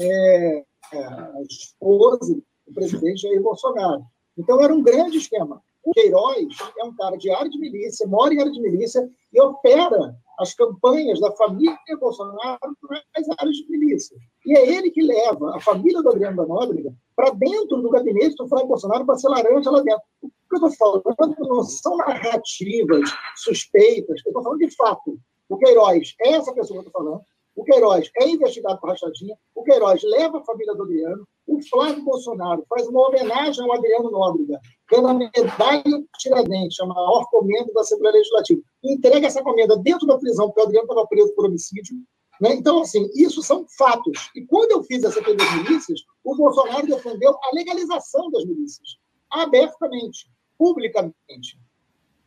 [0.00, 2.34] É, é, a esposa
[2.66, 4.02] do presidente Jair Bolsonaro.
[4.36, 5.62] Então, era um grande esquema.
[5.84, 9.40] O Queiroz é um cara de área de milícia, mora em área de milícia e
[9.40, 14.16] opera as campanhas da família Bolsonaro nas áreas de milícia.
[14.46, 18.36] E é ele que leva a família do Adriano da Nóbrega para dentro do gabinete
[18.36, 20.02] do Flávio Bolsonaro para ser laranja lá dentro.
[20.22, 25.18] O que eu estou falando não são narrativas suspeitas, eu estou falando de fato.
[25.48, 27.22] O Queiroz é essa pessoa que eu estou falando.
[27.60, 29.36] O Queiroz é investigado por rachadinha.
[29.54, 31.28] O Queiroz leva a família do Adriano.
[31.46, 34.58] O Flávio Bolsonaro faz uma homenagem ao Adriano Nóbrega,
[34.90, 35.82] dando a medalha
[36.16, 38.62] Tiradentes, a maior comenda da Assembleia Legislativa.
[38.82, 41.96] Entrega essa comenda dentro da prisão, porque o Adriano estava preso por homicídio.
[42.40, 42.54] Né?
[42.54, 44.30] Então, assim, isso são fatos.
[44.34, 48.96] E quando eu fiz essa das milícias, o Bolsonaro defendeu a legalização das milícias,
[49.30, 51.59] abertamente, publicamente.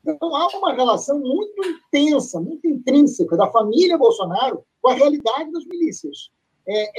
[0.06, 5.66] Então, há uma relação muito intensa, muito intrínseca da família Bolsonaro com a realidade das
[5.66, 6.30] milícias.
[6.68, 6.92] É...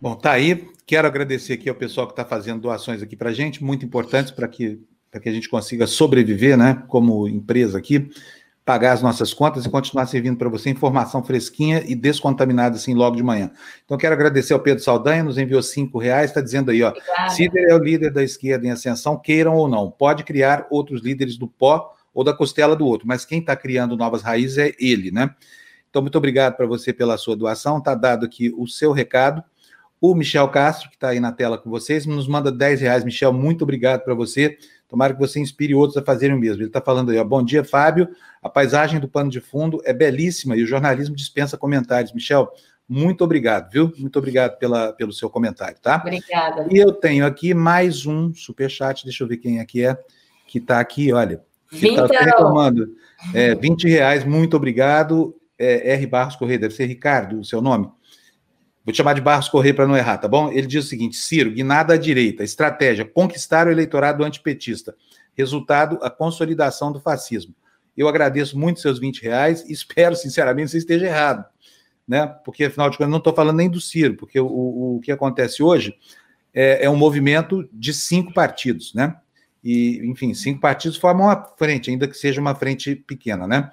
[0.00, 0.68] Bom, tá aí.
[0.86, 4.32] Quero agradecer aqui ao pessoal que está fazendo doações aqui para a gente, muito importantes
[4.32, 4.82] para que,
[5.22, 8.10] que a gente consiga sobreviver, né, como empresa aqui
[8.64, 13.16] pagar as nossas contas e continuar servindo para você informação fresquinha e descontaminada assim logo
[13.16, 13.50] de manhã.
[13.84, 16.92] Então quero agradecer ao Pedro Saldanha, nos enviou cinco reais, está dizendo aí, ó,
[17.30, 21.36] Cider é o líder da esquerda em ascensão, queiram ou não, pode criar outros líderes
[21.36, 25.10] do pó ou da costela do outro, mas quem está criando novas raízes é ele,
[25.10, 25.34] né?
[25.88, 29.42] Então muito obrigado para você pela sua doação, está dado aqui o seu recado.
[30.00, 33.04] O Michel Castro, que está aí na tela com vocês, nos manda 10 reais.
[33.04, 34.56] Michel, muito obrigado para você.
[34.90, 36.62] Tomara que você inspire outros a fazerem o mesmo.
[36.62, 38.08] Ele está falando aí, ó, bom dia, Fábio.
[38.42, 42.12] A paisagem do pano de fundo é belíssima e o jornalismo dispensa comentários.
[42.12, 42.50] Michel,
[42.88, 43.92] muito obrigado, viu?
[43.96, 45.98] Muito obrigado pela, pelo seu comentário, tá?
[46.04, 46.66] Obrigada.
[46.68, 49.96] E eu tenho aqui mais um superchat, deixa eu ver quem é que é,
[50.44, 51.40] que está aqui, olha.
[51.72, 52.92] Está reclamando.
[53.32, 55.36] É, 20 reais, muito obrigado.
[55.56, 56.06] É, R.
[56.08, 57.88] Barros Correia, deve ser Ricardo, o seu nome.
[58.90, 60.50] Vou te chamar de Barros Correia para não errar, tá bom?
[60.50, 64.96] Ele diz o seguinte: Ciro, guinada à direita, estratégia, conquistar o eleitorado antipetista.
[65.32, 67.54] Resultado, a consolidação do fascismo.
[67.96, 71.44] Eu agradeço muito seus 20 reais e espero, sinceramente, que você esteja errado.
[72.06, 72.26] Né?
[72.44, 74.46] Porque, afinal de contas, não estou falando nem do Ciro, porque o,
[74.96, 75.94] o, que acontece hoje
[76.52, 79.16] é, é, um movimento de cinco partidos, né?
[79.62, 83.70] E, enfim, cinco partidos formam uma frente, ainda que seja uma frente pequena, né?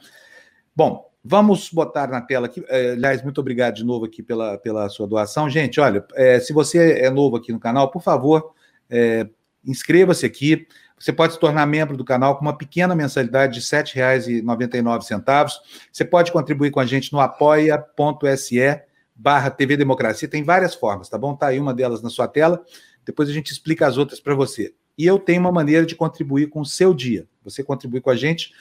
[0.75, 2.63] Bom, Vamos botar na tela aqui.
[2.69, 5.49] É, aliás, muito obrigado de novo aqui pela, pela sua doação.
[5.49, 8.53] Gente, olha, é, se você é novo aqui no canal, por favor,
[8.89, 9.27] é,
[9.65, 10.65] inscreva-se aqui.
[10.97, 15.51] Você pode se tornar membro do canal com uma pequena mensalidade de R$ 7,99.
[15.91, 18.81] Você pode contribuir com a gente no apoia.se
[19.13, 20.29] barra TV Democracia.
[20.29, 21.35] Tem várias formas, tá bom?
[21.35, 22.63] Tá aí uma delas na sua tela.
[23.05, 24.73] Depois a gente explica as outras para você.
[24.97, 27.27] E eu tenho uma maneira de contribuir com o seu dia.
[27.43, 28.53] Você contribui com a gente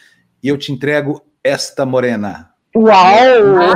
[0.42, 2.55] e eu te entrego esta morena.
[2.76, 3.72] Uau!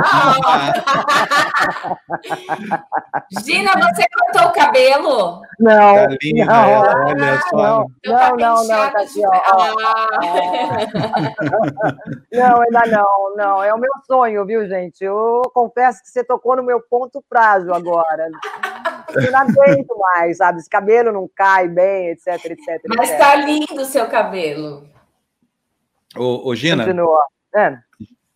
[3.43, 5.41] Gina, você cortou o cabelo?
[5.59, 5.95] Não.
[5.95, 7.57] Tá linda, não, ela, olha só.
[7.57, 9.31] Não, não, não, não, tá aqui, ó.
[12.31, 13.63] não, ainda não, não.
[13.63, 15.03] É o meu sonho, viu, gente?
[15.03, 18.29] Eu confesso que você tocou no meu ponto frágil agora.
[19.15, 20.59] Eu não aguento mais, sabe?
[20.59, 22.79] Esse cabelo não cai bem, etc, etc.
[22.95, 23.19] Mas etc.
[23.19, 24.87] tá lindo o seu cabelo.
[26.15, 26.83] Ô, ô Gina.
[26.83, 27.23] Continua.
[27.55, 27.79] É.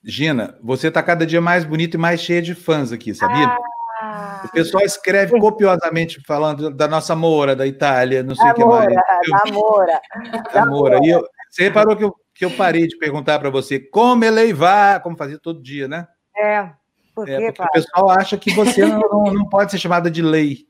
[0.06, 3.58] Gina, você está cada dia mais bonita e mais cheia de fãs aqui, sabia?
[4.00, 8.64] Ah, o pessoal escreve copiosamente falando da nossa Moura, da Itália, não sei o que
[8.64, 8.94] mais.
[8.94, 10.02] Da Moura.
[10.54, 11.00] Da Moura.
[11.04, 15.02] E eu, você reparou que eu, que eu parei de perguntar para você como elevar,
[15.02, 16.08] como fazia todo dia, né?
[16.38, 16.70] É.
[17.16, 17.68] Por é, porque pai?
[17.68, 20.68] o pessoal acha que você não, não pode ser chamada de lei.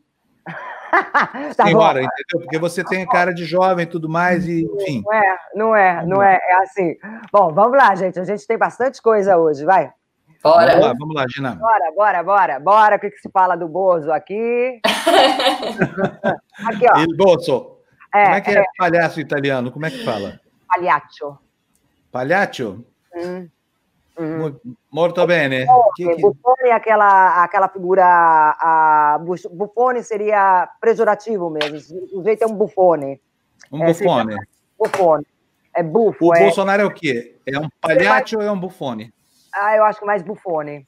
[1.55, 2.05] tá Senhora, bom.
[2.05, 2.39] entendeu?
[2.41, 5.03] Porque você tem cara de jovem e tudo mais, e enfim.
[5.03, 6.95] Não é, não é, não é, é assim.
[7.31, 8.19] Bom, vamos lá, gente.
[8.19, 9.91] A gente tem bastante coisa hoje, vai.
[10.43, 10.73] Bora.
[10.73, 11.55] Vamos lá, vamos lá, Gina.
[11.55, 12.95] Bora, bora, bora, bora.
[12.97, 14.79] O que, que se fala do Bozo aqui?
[16.67, 16.99] aqui, ó.
[16.99, 17.79] Il Bozo.
[18.13, 19.71] É, Como é que é, é, palhaço italiano?
[19.71, 20.39] Como é que fala?
[20.67, 21.37] Palhaccio.
[22.11, 22.85] Palhaccio?
[23.15, 23.49] Hum.
[24.17, 24.59] Uhum.
[24.91, 25.65] Molto bene.
[25.65, 28.05] Buffone, Buffone é aquela, aquela figura.
[28.05, 29.19] A,
[29.51, 31.99] Buffone seria pejorativo mesmo.
[32.13, 33.19] O jeito é um Buffone.
[33.71, 34.35] Um é, Buffone.
[34.79, 35.27] Buffone.
[35.73, 36.27] É bufo.
[36.27, 36.39] O é...
[36.39, 37.35] Bolsonaro é o quê?
[37.45, 39.13] É um palhaço ou é um Buffone?
[39.53, 40.85] Ah, eu acho que mais Buffone.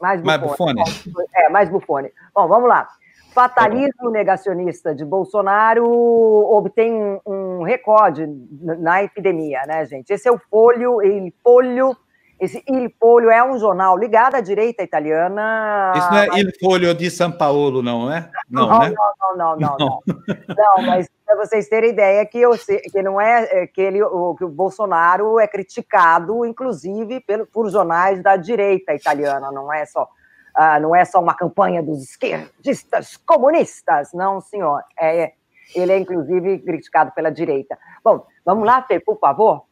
[0.00, 0.74] Mais bufone.
[0.74, 1.28] Mais bufone.
[1.34, 2.12] É, mais bufone.
[2.34, 2.88] Bom, vamos lá.
[3.32, 8.26] Fatalismo negacionista de Bolsonaro obtém um recorde
[8.60, 10.10] na epidemia, né, gente?
[10.10, 11.96] Esse é o Folho, il Folho,
[12.44, 15.92] esse Il Folho é um jornal ligado à direita italiana.
[15.96, 16.36] Isso não é mas...
[16.38, 18.30] Il Folho de São Paulo, não é?
[18.48, 18.94] Não, não, né?
[18.96, 20.02] não, não, não, não, não.
[20.06, 24.02] não mas para vocês terem ideia que, eu sei, que não é, é que, ele,
[24.02, 29.84] o, que o Bolsonaro é criticado, inclusive, pelo, por jornais da direita italiana, não é
[29.86, 30.08] só
[30.56, 34.84] Uh, não é só uma campanha dos esquerdistas comunistas, não, senhor.
[34.96, 35.32] É,
[35.74, 37.76] ele é, inclusive, criticado pela direita.
[38.04, 39.64] Bom, vamos lá, Fê, por favor?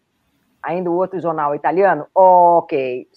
[0.62, 2.06] Ainda o outro jornal italiano?
[2.14, 3.08] Ok.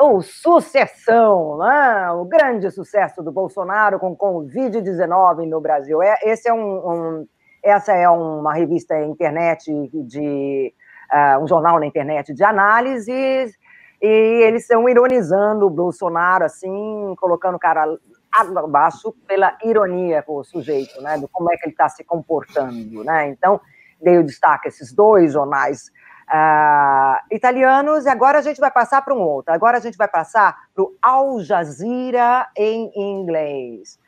[0.00, 2.10] O Sucessão, né?
[2.12, 6.00] o grande sucesso do Bolsonaro com Covid-19 no Brasil.
[6.00, 7.28] É, esse é um, um,
[7.62, 10.72] essa é uma revista internet de
[11.12, 13.52] uh, um jornal na internet de análises
[14.00, 17.98] e eles estão ironizando o Bolsonaro, assim, colocando o cara
[18.30, 23.02] abaixo pela ironia com o sujeito, né, do como é que ele está se comportando,
[23.02, 23.60] né, então
[24.00, 25.90] dei o destaque a esses dois jornais
[26.28, 30.08] uh, italianos, e agora a gente vai passar para um outro, agora a gente vai
[30.08, 33.98] passar para o Al Jazeera em inglês.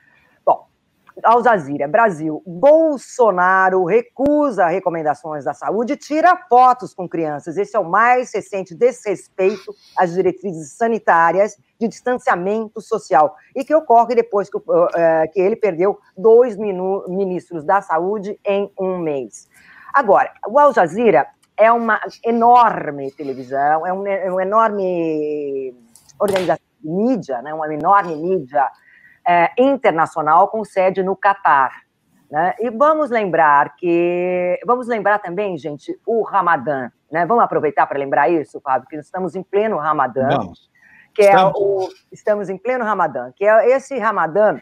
[1.24, 7.56] Al Jazeera, Brasil, Bolsonaro recusa recomendações da saúde e tira fotos com crianças.
[7.56, 14.14] Esse é o mais recente desrespeito às diretrizes sanitárias de distanciamento social e que ocorre
[14.14, 14.62] depois que, uh,
[15.32, 19.48] que ele perdeu dois ministros da saúde em um mês.
[19.92, 21.26] Agora, o Al Jazeera
[21.60, 25.76] é uma enorme televisão, é um, é uma enorme
[26.18, 28.66] organização de mídia, né, uma enorme mídia
[29.28, 31.82] é, internacional com sede no Catar.
[32.30, 32.54] Né?
[32.60, 34.58] E vamos lembrar que.
[34.64, 36.88] Vamos lembrar também, gente, o Ramadã.
[37.10, 37.26] Né?
[37.26, 40.28] Vamos aproveitar para lembrar isso, Fábio, que estamos em pleno Ramadã.
[40.28, 40.70] Vamos.
[41.12, 41.60] Que é estamos.
[41.60, 44.60] É o, estamos em pleno Ramadã, que é esse Ramadã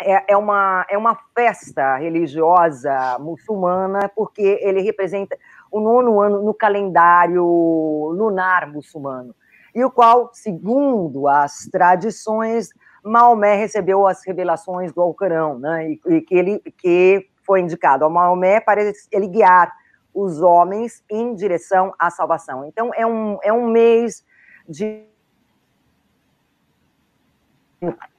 [0.00, 5.36] é, é, uma, é uma festa religiosa muçulmana, porque ele representa
[5.70, 9.34] o nono ano no calendário lunar muçulmano,
[9.74, 12.70] e o qual, segundo as tradições,
[13.04, 15.90] Maomé recebeu as revelações do Alcorão, né?
[15.90, 18.80] E, e, que ele que foi indicado a Maomé para
[19.12, 19.72] ele guiar
[20.12, 22.64] os homens em direção à salvação.
[22.66, 24.24] Então é um é um mês
[24.68, 25.06] de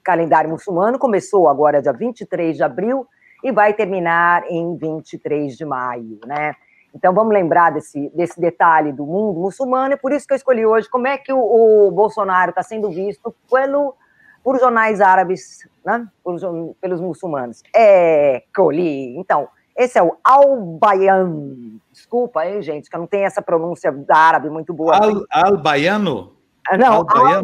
[0.04, 3.06] calendário muçulmano começou agora dia 23 de abril
[3.44, 6.56] e vai terminar em 23 de maio, né?
[6.94, 10.66] Então vamos lembrar desse, desse detalhe do mundo muçulmano, e por isso que eu escolhi
[10.66, 11.40] hoje como é que o,
[11.88, 13.96] o Bolsonaro está sendo visto pelo
[14.44, 16.08] por jornais árabes, né?
[16.24, 16.36] Por,
[16.82, 17.62] pelos muçulmanos.
[17.76, 19.18] É Coli.
[19.18, 21.80] Então, esse é o Al-Bayan.
[21.92, 24.98] Desculpa, hein, gente, que eu não tenho essa pronúncia árabe muito boa.
[25.30, 26.34] Al-Baiano?
[26.70, 27.44] Al não, Al-Bayan.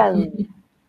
[0.00, 0.16] Al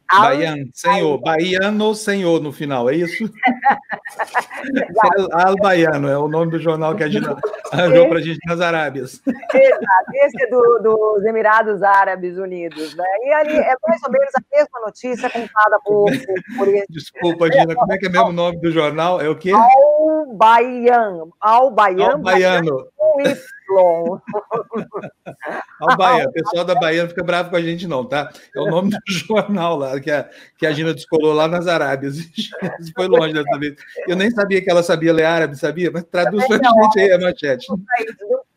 [0.09, 1.19] Baiano, senhor.
[1.19, 3.29] Baiano, senhor no final, é isso?
[5.31, 7.27] Al-Baiano é o nome do jornal que a gente
[7.71, 9.21] arranjou para a gente nas Arábias.
[9.25, 12.95] Exato, esse é do, dos Emirados Árabes Unidos.
[12.95, 13.03] Né?
[13.23, 16.09] E ali é mais ou menos a mesma notícia contada por.
[16.57, 19.19] por, Desculpa, Gina, como é que é mesmo o nome do jornal?
[19.19, 19.51] É o quê?
[19.51, 21.33] Al-Baiano.
[21.41, 22.13] Al-Baiano.
[22.13, 22.17] Al-Baiano.
[22.17, 22.87] Al
[23.17, 23.37] Baiano,
[26.28, 28.32] o pessoal da Bahia não fica bravo com a gente, não, tá?
[28.55, 32.18] É o nome do jornal lá, que a, que a Gina descolou lá nas Arábias.
[32.95, 33.76] Foi longe dessa vez.
[34.07, 35.91] Eu nem sabia que ela sabia ler árabe, sabia?
[35.91, 37.68] Mas traduz pra gente aí a manchete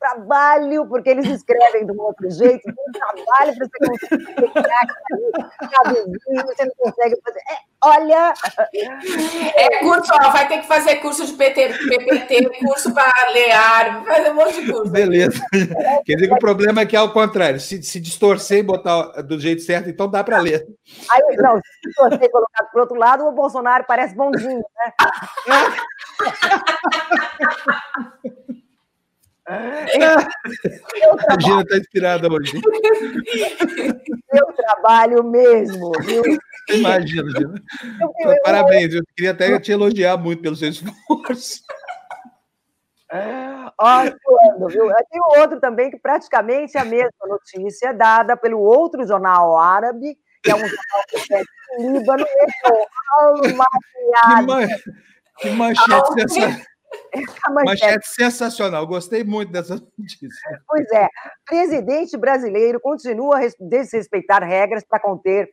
[0.01, 4.51] trabalho, porque eles escrevem de um outro jeito, um trabalho para você conseguir
[5.69, 7.41] traduzir, você não consegue fazer.
[7.41, 8.35] É, olha.
[9.55, 14.07] É curso, ó, vai ter que fazer curso de PT, PPT, curso para ler árabe,
[14.07, 14.91] fazer um monte de curso.
[14.91, 15.41] Beleza.
[16.05, 19.23] Quer dizer que o problema é que é ao contrário, se, se distorcer e botar
[19.23, 20.67] do jeito certo, então dá para ler.
[21.11, 24.93] Aí, não, se distorcer e colocar para outro lado, o Bolsonaro parece bonzinho, né?
[29.51, 32.61] A Gina está inspirada hoje.
[34.33, 36.23] Eu trabalho mesmo, viu?
[36.69, 37.55] Imagina, Gina.
[38.45, 41.63] Parabéns, eu queria até te elogiar muito pelo seu esforço.
[43.79, 44.03] Ó,
[44.69, 44.87] viu?
[45.11, 50.51] Tem outro também que praticamente é a mesma notícia dada pelo outro jornal árabe, que
[50.51, 51.43] é um jornal que é
[51.79, 52.25] do Líbano,
[55.39, 56.61] que, que manchete sensacional.
[57.65, 60.29] Manchete sensacional, gostei muito dessa notícia.
[60.67, 61.09] Pois é,
[61.45, 65.51] presidente brasileiro continua a desrespeitar regras para conter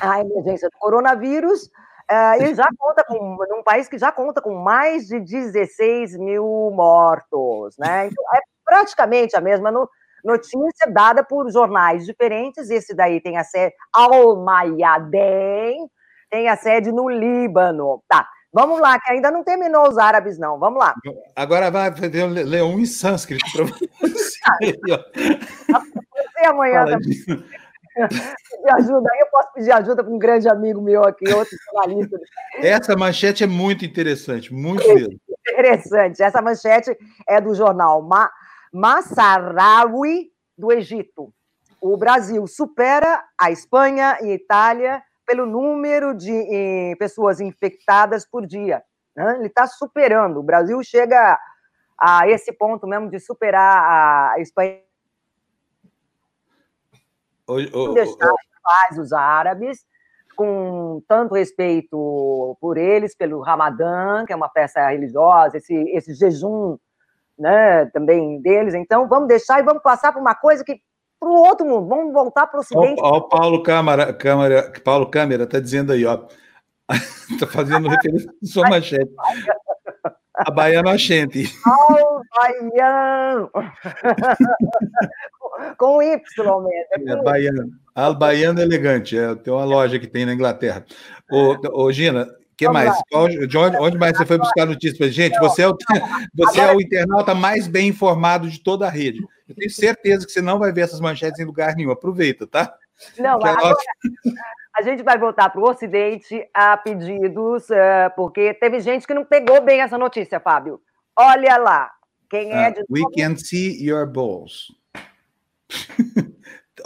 [0.00, 1.70] a emergência do coronavírus
[2.10, 6.70] uh, e já conta com, num país que já conta com mais de 16 mil
[6.74, 8.06] mortos, né?
[8.06, 9.88] Então, é praticamente a mesma no,
[10.24, 12.70] notícia dada por jornais diferentes.
[12.70, 15.88] Esse daí tem a sede Al Mayadem,
[16.30, 18.02] tem a sede no Líbano.
[18.08, 18.28] Tá.
[18.52, 20.58] Vamos lá, que ainda não terminou os árabes, não.
[20.58, 20.94] Vamos lá.
[21.34, 24.38] Agora vai ler um em sânscrito para você.
[26.38, 27.44] você amanhã também.
[27.96, 29.10] Pedir ajuda.
[29.12, 32.18] Aí eu posso pedir ajuda para um grande amigo meu aqui, outro jornalista.
[32.56, 35.18] Essa manchete é muito interessante, muito mesmo.
[35.48, 36.22] Interessante.
[36.22, 36.96] Essa manchete
[37.28, 38.30] é do jornal Ma
[38.72, 41.32] Massarawi do Egito.
[41.80, 48.46] O Brasil supera a Espanha e a Itália pelo número de eh, pessoas infectadas por
[48.46, 48.82] dia.
[49.14, 49.36] Né?
[49.38, 50.38] Ele está superando.
[50.38, 51.38] O Brasil chega
[51.98, 54.85] a esse ponto mesmo de superar a Espanha
[57.48, 58.32] o, deixar
[58.62, 59.84] paz os árabes,
[60.36, 66.76] com tanto respeito por eles, pelo Ramadã, que é uma festa religiosa, esse, esse jejum
[67.38, 68.74] né, também deles.
[68.74, 70.80] Então, vamos deixar e vamos passar para uma coisa que
[71.18, 73.00] para o outro mundo, vamos voltar para o Ocidente.
[73.02, 76.26] Ó, o Paulo Câmara, Câmara, Paulo Câmara está dizendo aí, ó.
[77.30, 79.10] Está fazendo referência à sua manchete.
[80.34, 81.50] A Baiana Gente.
[81.64, 83.50] Ao Baiano.
[85.74, 87.08] com Y mesmo.
[87.08, 87.72] É, é baiano.
[87.94, 89.18] Al Baiano Elegante.
[89.18, 90.84] É, tem uma loja que tem na Inglaterra.
[91.30, 92.92] Ô, ô Gina, que mais?
[93.48, 95.14] de onde, onde, mais você foi buscar notícias?
[95.14, 95.76] Gente, você é, o,
[96.34, 99.20] você é o internauta mais bem informado de toda a rede.
[99.48, 101.90] Eu tenho certeza que você não vai ver essas manchetes em lugar nenhum.
[101.90, 102.74] Aproveita, tá?
[103.18, 103.76] Não, agora,
[104.74, 109.24] a gente vai voltar para o Ocidente a pedidos, uh, porque teve gente que não
[109.24, 110.80] pegou bem essa notícia, Fábio.
[111.18, 111.90] Olha lá,
[112.28, 112.80] quem é uh, de.
[112.90, 114.66] We can see your balls.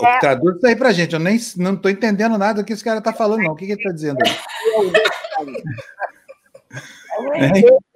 [0.03, 0.19] É.
[0.19, 1.13] Traduz isso aí pra gente.
[1.13, 3.53] Eu nem não estou entendendo nada do que esse cara está falando, não.
[3.53, 4.19] O que, que ele está dizendo?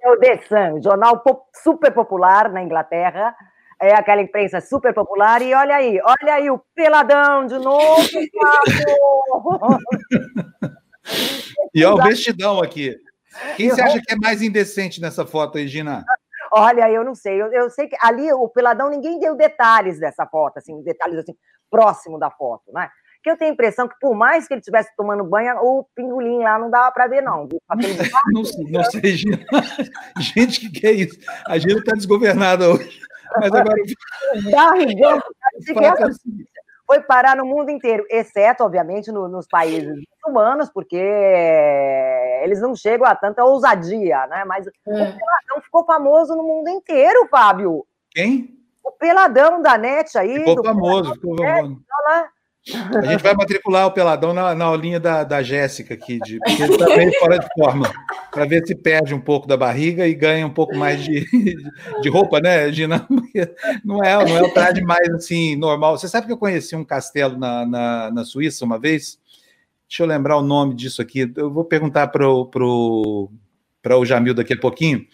[0.01, 1.23] é o The Sun, jornal
[1.63, 3.35] super popular na Inglaterra.
[3.81, 5.41] É aquela imprensa super popular.
[5.41, 8.07] E olha aí, olha aí o peladão de novo.
[11.73, 12.95] e olha o vestidão aqui.
[13.57, 16.05] Quem você acha que é mais indecente nessa foto aí, Gina?
[16.57, 17.41] Olha, eu não sei.
[17.41, 21.35] Eu, eu, sei que ali o peladão ninguém deu detalhes dessa foto, assim, detalhes assim
[21.69, 22.89] próximo da foto, né?
[23.21, 26.43] Que eu tenho a impressão que por mais que ele estivesse tomando banho, o pingolim
[26.43, 27.49] lá não dava para ver não.
[28.31, 29.45] não, sei, não sei, Gina.
[30.19, 31.19] Gente, o que, que é isso?
[31.45, 33.01] A Gina está desgovernada hoje.
[33.37, 33.75] Mas agora.
[34.49, 35.19] Barrigão,
[36.85, 40.97] foi parar no mundo inteiro, exceto, obviamente, no, nos países humanos, porque
[42.43, 44.43] eles não chegam a tanta ousadia, né?
[44.45, 44.69] Mas é.
[44.69, 47.85] o Peladão ficou famoso no mundo inteiro, Fábio.
[48.11, 48.55] Quem?
[48.83, 50.35] O Peladão da NET aí.
[50.35, 51.81] Ficou famoso, ficou famoso.
[52.73, 56.63] A gente vai matricular o Peladão na, na aulinha da, da Jéssica aqui, de, porque
[56.63, 57.93] ele está meio fora de forma,
[58.31, 61.27] para ver se perde um pouco da barriga e ganha um pouco mais de,
[62.01, 63.07] de roupa, né, Gina?
[63.85, 65.97] Não é, não é o traje mais assim, normal.
[65.97, 69.19] Você sabe que eu conheci um castelo na, na, na Suíça uma vez?
[69.87, 71.31] Deixa eu lembrar o nome disso aqui.
[71.35, 73.29] Eu vou perguntar para o pro,
[74.05, 75.05] Jamil daqui a pouquinho.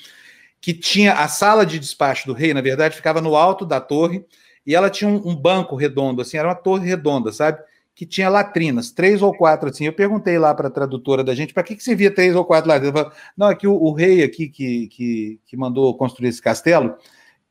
[0.62, 4.24] Que tinha a sala de despacho do rei, na verdade, ficava no alto da torre
[4.66, 7.60] e ela tinha um, um, banco redondo, assim, era uma torre redonda, sabe?
[7.96, 9.86] Que tinha latrinas, três ou quatro, assim.
[9.86, 12.70] Eu perguntei lá para a tradutora da gente, para que, que servia três ou quatro
[12.70, 13.02] latrinas?
[13.02, 16.96] Falei, não, é que o, o, rei aqui que, que, que mandou construir esse castelo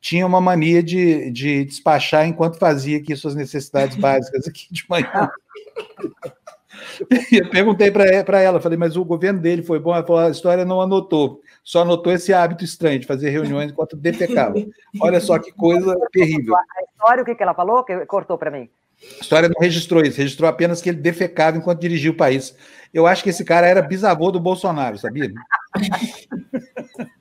[0.01, 5.29] tinha uma mania de, de despachar enquanto fazia aqui suas necessidades básicas aqui de manhã.
[7.33, 9.95] E eu perguntei para ela, falei, mas o governo dele foi bom?
[9.95, 13.97] Ela falou, a história não anotou, só anotou esse hábito estranho de fazer reuniões enquanto
[13.97, 14.55] defecava.
[15.01, 16.57] Olha só que coisa terrível.
[16.57, 17.85] A história, o que, que ela falou?
[17.85, 18.68] Que cortou para mim.
[19.03, 22.55] A história não registrou isso, registrou apenas que ele defecava enquanto dirigia o país.
[22.93, 25.33] Eu acho que esse cara era bisavô do Bolsonaro, sabia?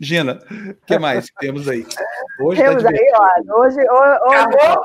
[0.00, 1.86] Gina, o que mais temos aí?
[2.40, 4.84] Hoje tá temos tá aí, ó, hoje, hoje, acabou,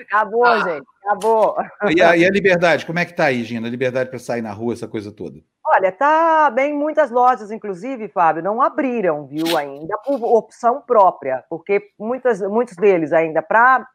[0.00, 0.58] acabou ah.
[0.60, 1.56] gente, acabou.
[1.94, 3.66] E a, e a, liberdade, como é que tá aí, Gina?
[3.66, 5.40] A liberdade para sair na rua, essa coisa toda?
[5.64, 11.90] Olha, tá bem, muitas lojas, inclusive, Fábio, não abriram, viu, ainda, por opção própria, porque
[11.98, 13.86] muitas, muitos deles ainda, para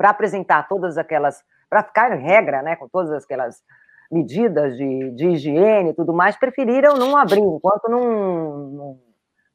[0.00, 3.62] apresentar todas aquelas, para ficar em regra, né, com todas aquelas
[4.10, 9.05] medidas de, de higiene e tudo mais, preferiram não abrir, enquanto não, não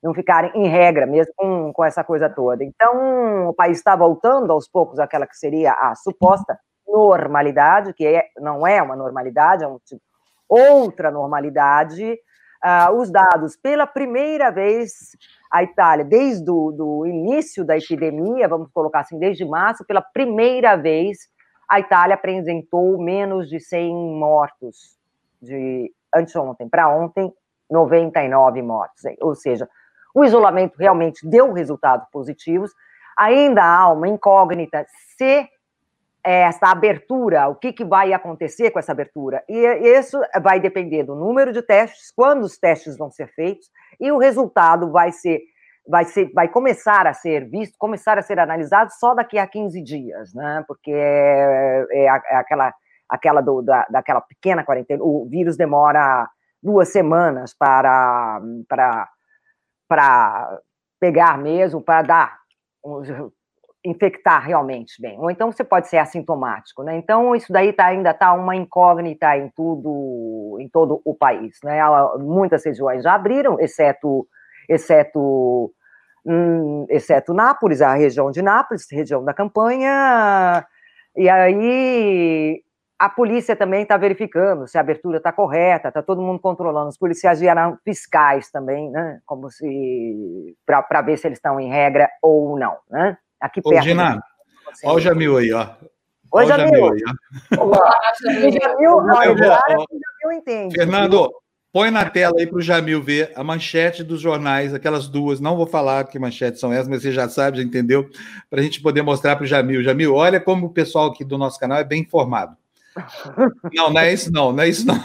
[0.02, 2.64] não ficarem em regra mesmo com, com essa coisa toda.
[2.64, 8.26] Então, o país está voltando aos poucos àquela que seria a suposta normalidade, que é,
[8.38, 10.02] não é uma normalidade, é um tipo,
[10.50, 12.20] outra normalidade.
[12.64, 14.92] Uh, os dados, pela primeira vez,
[15.52, 21.18] a Itália, desde o início da epidemia, vamos colocar assim, desde março, pela primeira vez,
[21.70, 24.98] a Itália apresentou menos de 100 mortos
[25.42, 27.34] de anteontem para ontem,
[27.70, 29.68] 99 mortos, ou seja,
[30.14, 32.72] o isolamento realmente deu resultados positivos.
[33.18, 34.86] ainda há uma incógnita
[35.18, 35.48] se
[36.24, 39.44] essa abertura, o que, que vai acontecer com essa abertura.
[39.50, 44.12] E isso vai depender do número de testes, quando os testes vão ser feitos, e
[44.12, 45.42] o resultado vai ser,
[45.88, 49.82] vai ser, vai começar a ser visto, começar a ser analisado só daqui a 15
[49.82, 50.64] dias, né?
[50.68, 52.74] Porque é, é, é aquela,
[53.10, 56.30] aquela do, da, daquela pequena quarentena, o vírus demora
[56.62, 58.40] duas semanas para,
[58.70, 59.10] para,
[59.92, 60.58] para
[61.02, 62.38] pegar mesmo, para dar
[63.84, 66.96] infectar realmente bem, ou então você pode ser assintomático, né?
[66.96, 71.82] Então isso daí tá, ainda está uma incógnita em tudo, em todo o país, né?
[72.20, 74.26] Muitas regiões já abriram, exceto,
[74.70, 75.74] exceto,
[76.26, 80.66] hum, exceto Nápoles, a região de Nápoles, região da campanha,
[81.18, 82.64] e aí
[83.02, 86.90] a polícia também está verificando se a abertura está correta, está todo mundo controlando.
[86.90, 89.20] Os policiais vieram fiscais também, né?
[89.26, 93.18] Como se para ver se eles estão em regra ou não, né?
[93.40, 93.80] Aqui perto.
[93.80, 94.22] Ô, Gina,
[94.84, 95.68] olha o Jamil aí, ó.
[96.32, 96.68] Oi, Jamil.
[96.68, 97.02] Jamil, aí,
[97.58, 97.64] ó.
[97.64, 99.36] Olá, Jamil.
[99.42, 100.76] Jamil, entende.
[100.76, 101.28] Fernando,
[101.74, 105.40] põe na tela aí para o Jamil ver a manchete dos jornais, aquelas duas.
[105.40, 108.08] Não vou falar que manchetes são essas, mas você já sabe, já entendeu,
[108.48, 109.82] para a gente poder mostrar para o Jamil.
[109.82, 112.61] Jamil, olha como o pessoal aqui do nosso canal é bem informado.
[113.74, 114.96] Não, não é isso não, não é isso não.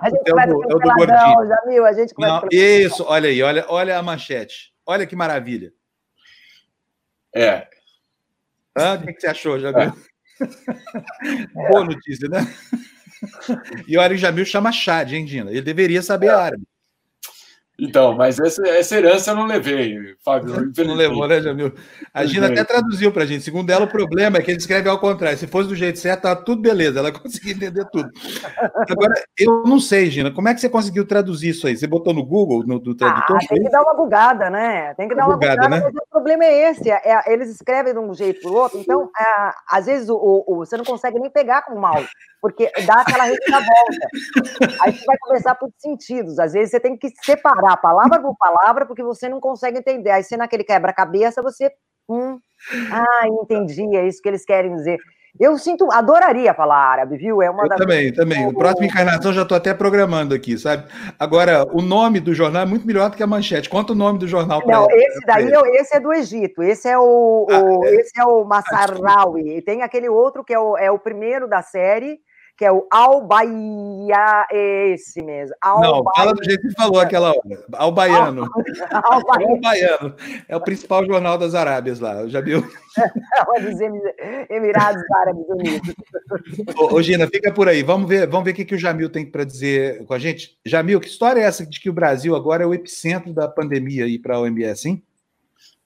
[0.00, 1.48] A gente é o do, é o do gordinho.
[1.48, 4.72] Jamil, a gente não, Isso, olha aí, olha, olha a manchete.
[4.86, 5.72] Olha que maravilha.
[7.34, 7.68] É.
[8.74, 9.92] Ah, o que você achou, Jamil?
[9.92, 11.68] É.
[11.70, 12.40] Boa notícia, né?
[13.86, 15.50] E olha, o Jamil chama Chad, hein, Dina?
[15.50, 16.66] Ele deveria saber árabe.
[17.78, 20.72] Então, mas essa, essa herança eu não levei, Fábio.
[20.78, 21.74] Não levou, né, Jamil?
[22.12, 23.44] A Gina até traduziu para a gente.
[23.44, 25.36] Segundo ela, o problema é que ele escreve ao contrário.
[25.36, 27.00] Se fosse do jeito certo, tá tudo beleza.
[27.00, 28.10] Ela conseguia entender tudo.
[28.90, 31.76] Agora, eu não sei, Gina, como é que você conseguiu traduzir isso aí?
[31.76, 33.36] Você botou no Google, no, no tradutor?
[33.36, 34.94] Ah, tem que dar uma bugada, né?
[34.94, 35.90] Tem que dar uma bugada, bugada né?
[35.92, 36.90] mas o problema é esse.
[36.90, 40.16] É, eles escrevem de um jeito para o outro, então, é, às vezes, o,
[40.46, 42.02] o, você não consegue nem pegar com o mal
[42.46, 44.80] porque dá aquela volta.
[44.80, 46.38] Aí você vai começar por sentidos.
[46.38, 50.10] Às vezes você tem que separar palavra por palavra, porque você não consegue entender.
[50.10, 51.72] Aí você, naquele quebra-cabeça, você.
[52.08, 52.38] Hum,
[52.92, 54.98] ah, entendi, é isso que eles querem dizer.
[55.38, 57.42] Eu sinto, adoraria falar árabe, viu?
[57.42, 58.46] É uma eu das também, também.
[58.46, 60.84] O próximo encarnação já estou até programando aqui, sabe?
[61.18, 63.68] Agora, o nome do jornal é muito melhor do que a manchete.
[63.68, 66.62] Conta o nome do jornal para Não, esse daí, esse é do Egito.
[66.62, 67.94] Esse é o, ah, o é.
[67.96, 69.58] esse é o Massarawi.
[69.58, 72.18] E tem aquele outro que é o, é o primeiro da série,
[72.56, 75.54] que é o Albaia, é esse mesmo.
[75.60, 77.64] Al Não, fala do jeito que falou aquela hora.
[77.74, 78.48] Albaiano.
[78.90, 80.14] Albaiano.
[80.48, 82.64] É o principal jornal das Arábias lá, já viu?
[83.56, 83.78] É dos
[84.48, 85.94] Emirados Árabes Unidos.
[86.78, 87.82] Ô, ô, Gina, fica por aí.
[87.82, 90.58] Vamos ver, vamos ver o que, que o Jamil tem para dizer com a gente.
[90.64, 94.06] Jamil, que história é essa de que o Brasil agora é o epicentro da pandemia
[94.06, 95.02] aí para a OMS, hein?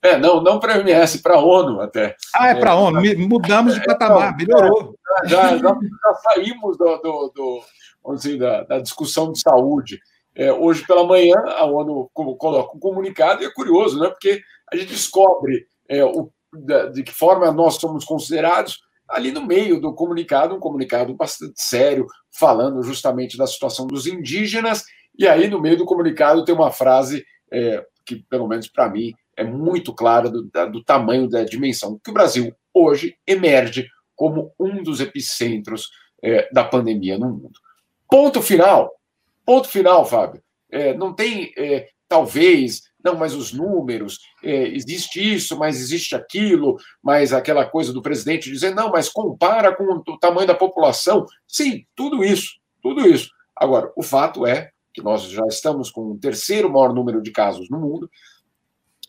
[0.03, 2.17] É, não, não para a OMS, para a ONU até.
[2.35, 3.01] Ah, é para a ONU.
[3.19, 4.95] Mudamos de é, patamar, melhorou.
[5.27, 7.63] Já, já, já, saímos do, do, do
[8.03, 10.01] vamos dizer, da, da, discussão de saúde.
[10.35, 14.09] É, hoje pela manhã, a ONU coloca um comunicado, e é curioso, né?
[14.09, 14.41] porque
[14.73, 16.31] a gente descobre é, o,
[16.93, 22.07] de que forma nós somos considerados ali no meio do comunicado, um comunicado bastante sério,
[22.39, 24.85] falando justamente da situação dos indígenas,
[25.19, 29.15] e aí no meio do comunicado tem uma frase é, que, pelo menos para mim,
[29.37, 34.83] é muito clara do, do tamanho da dimensão, que o Brasil hoje emerge como um
[34.83, 35.89] dos epicentros
[36.23, 37.59] é, da pandemia no mundo.
[38.09, 38.93] Ponto final.
[39.47, 40.43] Ponto final, Fábio.
[40.71, 46.77] É, não tem, é, talvez, não, mas os números, é, existe isso, mas existe aquilo,
[47.03, 51.25] mas aquela coisa do presidente dizer, não, mas compara com o tamanho da população.
[51.47, 52.51] Sim, tudo isso,
[52.83, 53.31] tudo isso.
[53.57, 57.69] Agora, o fato é que nós já estamos com o terceiro maior número de casos
[57.71, 58.11] no mundo,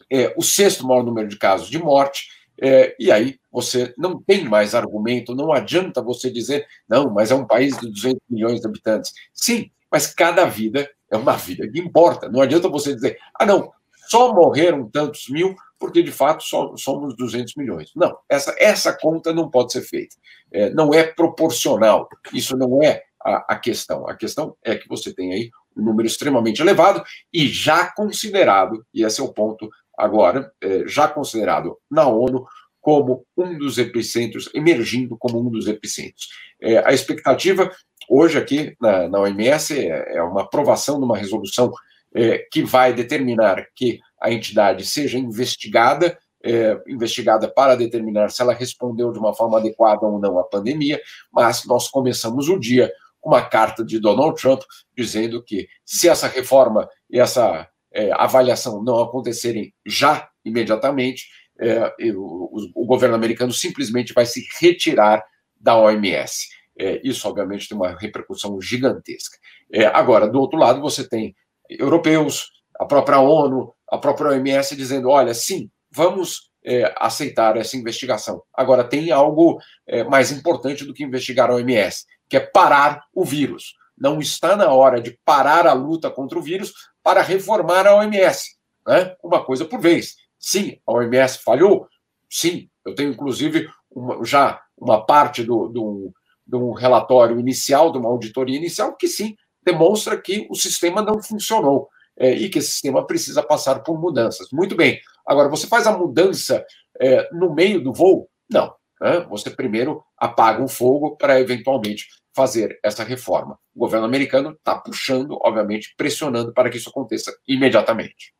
[0.09, 2.29] é, o sexto maior número de casos de morte,
[2.61, 7.35] é, e aí você não tem mais argumento, não adianta você dizer, não, mas é
[7.35, 9.13] um país de 200 milhões de habitantes.
[9.33, 12.29] Sim, mas cada vida é uma vida que importa.
[12.29, 13.71] Não adianta você dizer, ah, não,
[14.07, 17.91] só morreram tantos mil porque de fato só somos 200 milhões.
[17.95, 20.15] Não, essa, essa conta não pode ser feita.
[20.51, 22.07] É, não é proporcional.
[22.31, 24.07] Isso não é a, a questão.
[24.07, 27.03] A questão é que você tem aí um número extremamente elevado
[27.33, 32.45] e já considerado, e esse é o ponto agora é, já considerado na ONU
[32.81, 36.29] como um dos epicentros, emergindo como um dos epicentros.
[36.59, 37.71] É, a expectativa
[38.09, 41.71] hoje aqui na, na OMS é, é, uma aprovação de uma resolução
[42.13, 48.53] é, que vai determinar que a entidade seja investigada, é, investigada para determinar se ela
[48.53, 50.99] respondeu de uma forma adequada ou não à pandemia,
[51.31, 52.91] mas nós começamos o dia
[53.23, 54.61] uma carta de Donald Trump
[54.95, 61.27] dizendo que se essa reforma e essa é, avaliação não acontecerem já, imediatamente,
[61.59, 65.23] é, o, o, governo americano simplesmente vai se retirar
[65.59, 66.47] da OMS.
[66.79, 69.37] É, isso, obviamente, tem uma repercussão gigantesca.
[69.71, 71.35] É, agora, do outro lado, você tem
[71.69, 72.49] europeus,
[72.79, 78.41] a própria ONU, a própria OMS dizendo: olha, sim, vamos é, aceitar essa investigação.
[78.53, 83.25] Agora, tem algo é, mais importante do que investigar a OMS, que é parar o
[83.25, 83.75] vírus.
[83.97, 86.73] Não está na hora de parar a luta contra o vírus
[87.03, 88.55] para reformar a OMS.
[88.87, 89.13] Né?
[89.21, 90.15] Uma coisa por vez.
[90.39, 91.89] Sim, a OMS falhou?
[92.29, 92.69] Sim.
[92.85, 96.13] Eu tenho, inclusive, uma, já uma parte do, do,
[96.47, 101.89] do relatório inicial, de uma auditoria inicial, que sim, demonstra que o sistema não funcionou
[102.15, 104.47] é, e que esse sistema precisa passar por mudanças.
[104.53, 105.01] Muito bem.
[105.27, 106.65] Agora, você faz a mudança
[106.97, 108.29] é, no meio do voo?
[108.49, 108.73] Não.
[109.01, 109.19] Né?
[109.29, 113.57] Você primeiro apaga o fogo para eventualmente fazer essa reforma.
[113.75, 118.33] O governo americano está puxando, obviamente, pressionando para que isso aconteça imediatamente.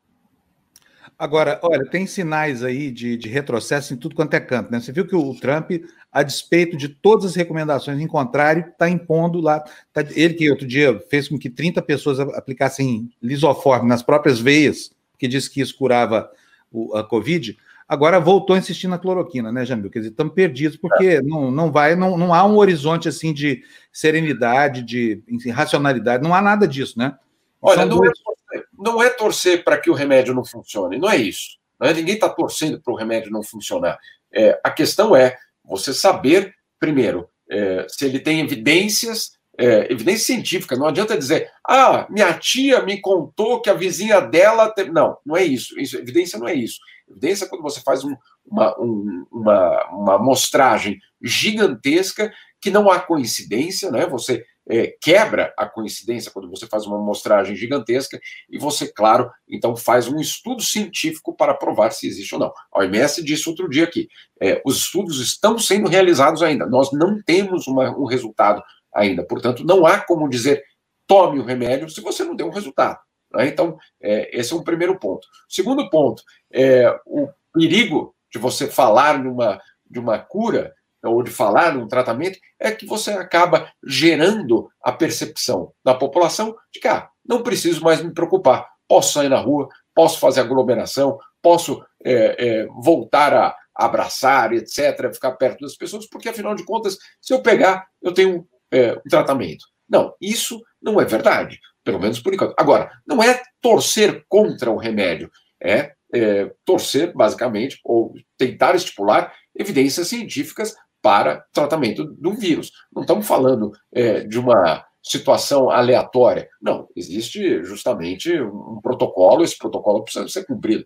[1.21, 4.79] Agora, olha, tem sinais aí de, de, retrocesso em tudo quanto é canto, né?
[4.79, 5.69] Você viu que o Trump,
[6.11, 9.59] a despeito de todas as recomendações em contrário, está impondo lá.
[9.93, 14.91] Tá, ele que outro dia fez com que 30 pessoas aplicassem lisoforme nas próprias veias,
[15.19, 16.27] que disse que isso curava
[16.71, 17.55] o, a Covid,
[17.91, 19.91] agora voltou a insistir na cloroquina, né, Jamil?
[19.91, 21.21] Quer dizer, estamos perdidos porque é.
[21.21, 23.61] não, não vai, não, não há um horizonte assim de
[23.91, 25.21] serenidade, de
[25.51, 27.17] racionalidade, não há nada disso, né?
[27.61, 28.13] Olha, não, dois...
[28.53, 31.57] é, não é torcer para que o remédio não funcione, não é isso.
[31.77, 31.93] Não é?
[31.93, 33.99] Ninguém está torcendo para o remédio não funcionar.
[34.33, 35.35] É, a questão é
[35.65, 40.77] você saber, primeiro, é, se ele tem evidências, é, evidência científica.
[40.77, 44.69] Não adianta dizer, ah, minha tia me contou que a vizinha dela.
[44.69, 44.91] Teve...
[44.91, 45.77] Não, não é isso.
[45.77, 45.97] isso.
[45.97, 46.79] Evidência não é isso.
[47.11, 52.99] Evidência é quando você faz um, uma, um, uma, uma mostragem gigantesca que não há
[52.99, 54.05] coincidência, né?
[54.07, 59.75] Você é, quebra a coincidência quando você faz uma amostragem gigantesca e você, claro, então
[59.75, 62.53] faz um estudo científico para provar se existe ou não.
[62.71, 64.07] A OMS disse outro dia aqui,
[64.39, 68.61] é, os estudos estão sendo realizados ainda, nós não temos uma, um resultado
[68.93, 70.63] ainda, portanto, não há como dizer
[71.07, 72.99] tome o remédio se você não deu um resultado.
[73.33, 73.47] Né?
[73.47, 75.27] Então, é, esse é um primeiro ponto.
[75.47, 79.59] Segundo ponto, é, o perigo de você falar numa,
[79.89, 80.73] de uma cura
[81.03, 86.79] ou de falar num tratamento, é que você acaba gerando a percepção da população de
[86.79, 91.83] que ah, não preciso mais me preocupar, posso sair na rua, posso fazer aglomeração, posso
[92.03, 97.33] é, é, voltar a abraçar, etc., ficar perto das pessoas, porque afinal de contas, se
[97.33, 99.65] eu pegar, eu tenho é, um tratamento.
[99.89, 102.53] Não, isso não é verdade, pelo menos por enquanto.
[102.57, 110.07] Agora, não é torcer contra o remédio, é, é torcer, basicamente, ou tentar estipular evidências
[110.07, 112.71] científicas para tratamento do vírus.
[112.93, 116.47] Não estamos falando é, de uma situação aleatória.
[116.61, 120.85] Não, existe justamente um protocolo, esse protocolo precisa ser cumprido.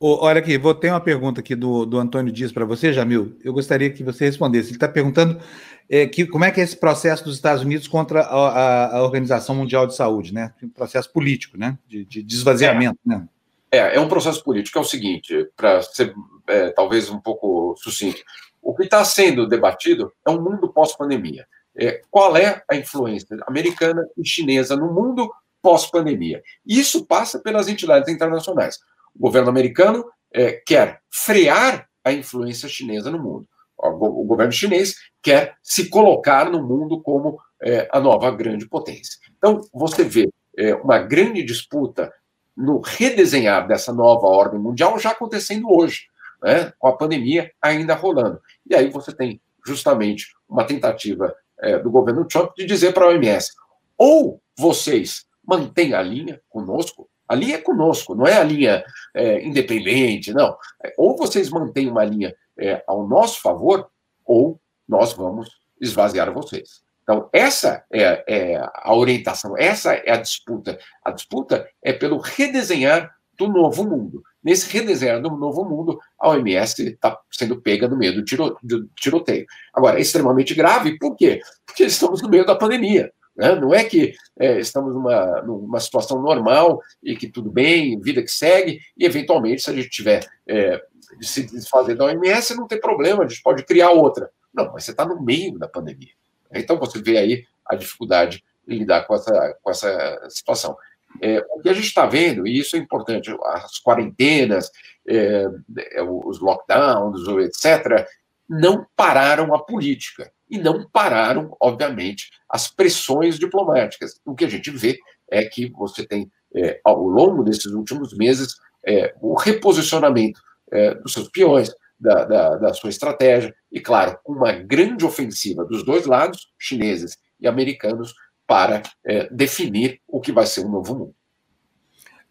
[0.00, 3.36] Olha aqui, vou ter uma pergunta aqui do, do Antônio Dias para você, Jamil.
[3.42, 4.68] Eu gostaria que você respondesse.
[4.68, 5.40] Ele está perguntando
[5.88, 9.54] é, que, como é que é esse processo dos Estados Unidos contra a, a, Organização
[9.54, 10.52] Mundial de Saúde, né?
[10.62, 11.78] Um processo político, né?
[11.86, 13.08] De, de desvaziamento, é.
[13.08, 13.28] né?
[13.70, 16.14] É, é um processo político, é o seguinte, para ser
[16.46, 18.20] é, talvez um pouco sucinto.
[18.62, 21.46] O que está sendo debatido é um mundo pós-pandemia.
[21.76, 25.30] É, qual é a influência americana e chinesa no mundo
[25.62, 26.42] pós-pandemia?
[26.66, 28.78] Isso passa pelas entidades internacionais.
[29.18, 33.48] O governo americano é, quer frear a influência chinesa no mundo.
[33.76, 39.18] O, governo chinês quer se colocar no mundo como é, a nova grande potência.
[39.36, 42.12] Então, você vê é, uma grande disputa
[42.56, 46.08] no redesenhar dessa nova ordem mundial já acontecendo hoje
[46.42, 48.40] né, com a pandemia ainda rolando.
[48.68, 53.08] E aí você tem justamente uma tentativa é, do governo Trump de dizer para a
[53.08, 53.52] OMS:
[53.96, 59.44] ou vocês mantêm a linha conosco, a linha é conosco, não é a linha é,
[59.44, 60.56] independente, não.
[60.96, 63.88] Ou vocês mantêm uma linha é, ao nosso favor,
[64.24, 64.58] ou
[64.88, 65.50] nós vamos
[65.80, 66.82] esvaziar vocês.
[67.02, 70.78] Então, essa é, é, a orientação, essa é a disputa.
[71.04, 74.22] A disputa é pelo redesenhar do novo mundo.
[74.42, 78.88] Nesse redesenho do novo mundo, a OMS está sendo pega no meio do, tiro, do,
[78.96, 79.46] tiroteio.
[79.72, 81.40] Agora, é extremamente grave, por quê?
[81.64, 83.12] Porque estamos no meio da pandemia.
[83.38, 83.54] Né?
[83.54, 88.30] Não é que é, estamos numa, numa situação normal e que tudo bem, vida que
[88.30, 90.82] segue, e eventualmente, se a gente tiver é,
[91.16, 94.28] de se desfazer da OMS, não tem problema, a gente pode criar outra.
[94.52, 96.12] Não, mas você está no meio da pandemia.
[96.52, 100.76] Então você vê aí a dificuldade em lidar com essa, com essa situação.
[101.22, 104.70] É, o que a gente está vendo, e isso é importante, as quarentenas,
[105.06, 105.46] é,
[105.92, 108.04] é os lockdowns, etc.,
[108.48, 114.20] não pararam a política e não pararam, obviamente, as pressões diplomáticas.
[114.24, 114.98] O que a gente vê
[115.30, 118.54] é que você tem, é, ao longo desses últimos meses,
[118.86, 120.40] é, o reposicionamento
[120.72, 121.70] é, dos seus peões,
[122.00, 127.48] da, da, da, sua estratégia, e, claro, uma grande ofensiva dos dois lados, chineses e
[127.48, 128.14] americanos,
[128.46, 131.14] para é, definir o que vai ser o novo mundo.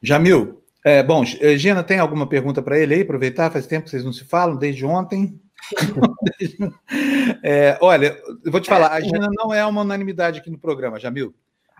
[0.01, 3.01] Jamil, é, bom, Gina, tem alguma pergunta para ele aí?
[3.01, 5.37] Aproveitar, faz tempo que vocês não se falam, desde ontem.
[7.43, 10.99] É, olha, eu vou te falar, a Gina não é uma unanimidade aqui no programa,
[10.99, 11.33] Jamil.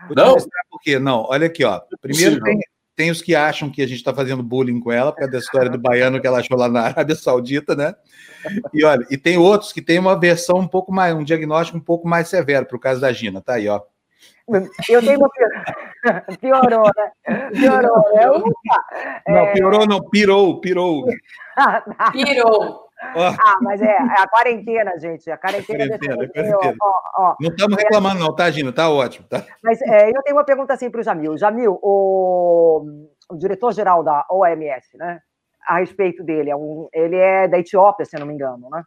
[0.06, 0.36] Vou não?
[0.70, 0.98] por quê.
[0.98, 1.80] Não, olha aqui, ó.
[2.00, 2.60] Primeiro tem,
[2.94, 5.38] tem os que acham que a gente está fazendo bullying com ela, por causa da
[5.38, 7.94] história do baiano que ela achou lá na Arábia Saudita, né?
[8.72, 11.82] E olha, e tem outros que têm uma versão um pouco mais, um diagnóstico um
[11.82, 13.80] pouco mais severo para o caso da Gina, tá aí, ó.
[14.88, 15.28] Eu tenho uma.
[16.40, 17.50] Piorou, né?
[17.52, 18.52] Piorou, né?
[19.28, 21.06] Não, piorou, não, pirou, pirou.
[22.12, 22.87] pirou.
[23.00, 25.30] Ah, mas é, é, a quarentena, gente.
[25.30, 26.32] A quarentena, a quarentena, desse...
[26.32, 26.76] quarentena.
[26.82, 28.72] Ó, ó, Não estamos reclamando, não, tá, Gina?
[28.72, 29.26] Tá ótimo.
[29.28, 29.44] Tá?
[29.62, 31.38] Mas é, eu tenho uma pergunta assim para o Jamil.
[31.38, 32.84] Jamil, o,
[33.30, 35.20] o diretor-geral da OMS, né?
[35.66, 38.82] A respeito dele, é um, ele é da Etiópia, se não me engano, né?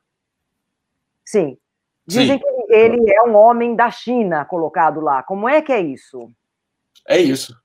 [1.24, 1.58] Sim.
[2.06, 2.40] Dizem Sim.
[2.40, 5.24] que ele é um homem da China colocado lá.
[5.24, 6.30] Como é que é isso?
[7.08, 7.56] É isso.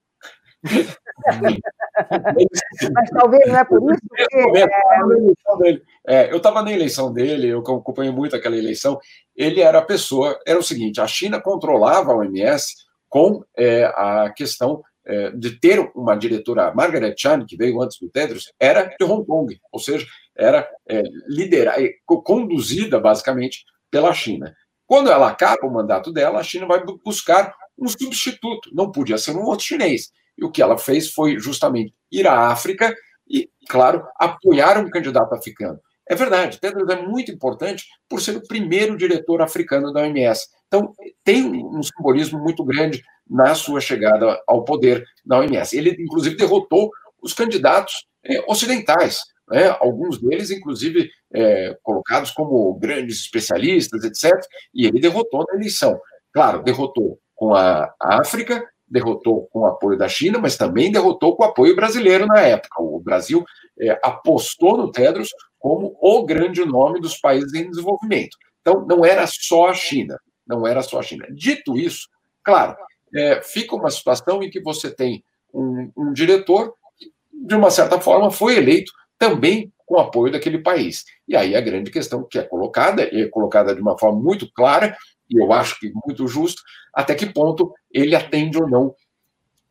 [2.95, 5.83] Mas talvez não é por isso que.
[6.07, 8.99] É, eu estava na eleição dele, eu acompanhei muito aquela eleição.
[9.35, 12.75] Ele era a pessoa, era o seguinte: a China controlava a OMS
[13.09, 18.11] com é, a questão é, de ter uma diretora, Margaret Chan, que veio antes do
[18.11, 24.55] Tedros, era de Hong Kong, ou seja, era é, liderada, conduzida basicamente pela China.
[24.87, 28.71] Quando ela acaba o mandato dela, a China vai buscar um substituto.
[28.73, 30.11] Não podia ser um outro chinês.
[30.39, 32.95] E o que ela fez foi justamente ir à África
[33.29, 35.81] e, claro, apoiar um candidato africano.
[36.09, 40.47] É verdade, Tedros é muito importante por ser o primeiro diretor africano da OMS.
[40.69, 45.77] Então, tem um simbolismo muito grande na sua chegada ao poder da OMS.
[45.77, 49.69] Ele, inclusive, derrotou os candidatos é, ocidentais, né?
[49.81, 54.33] alguns deles, inclusive, é, colocados como grandes especialistas, etc.
[54.73, 56.01] E ele derrotou na eleição.
[56.33, 61.43] Claro, derrotou com a África, derrotou com o apoio da China, mas também derrotou com
[61.43, 62.83] o apoio brasileiro na época.
[62.83, 63.45] O Brasil
[63.81, 65.29] é, apostou no Tedros
[65.59, 68.37] como o grande nome dos países em desenvolvimento.
[68.61, 71.27] Então, não era só a China, não era só a China.
[71.31, 72.09] Dito isso,
[72.43, 72.77] claro,
[73.15, 78.01] é, fica uma situação em que você tem um, um diretor que, de uma certa
[78.01, 81.05] forma, foi eleito também com apoio daquele país.
[81.29, 84.51] E aí a grande questão que é colocada, e é colocada de uma forma muito
[84.53, 84.97] clara,
[85.31, 86.63] e eu acho que muito justo,
[86.93, 88.95] até que ponto ele atende ou não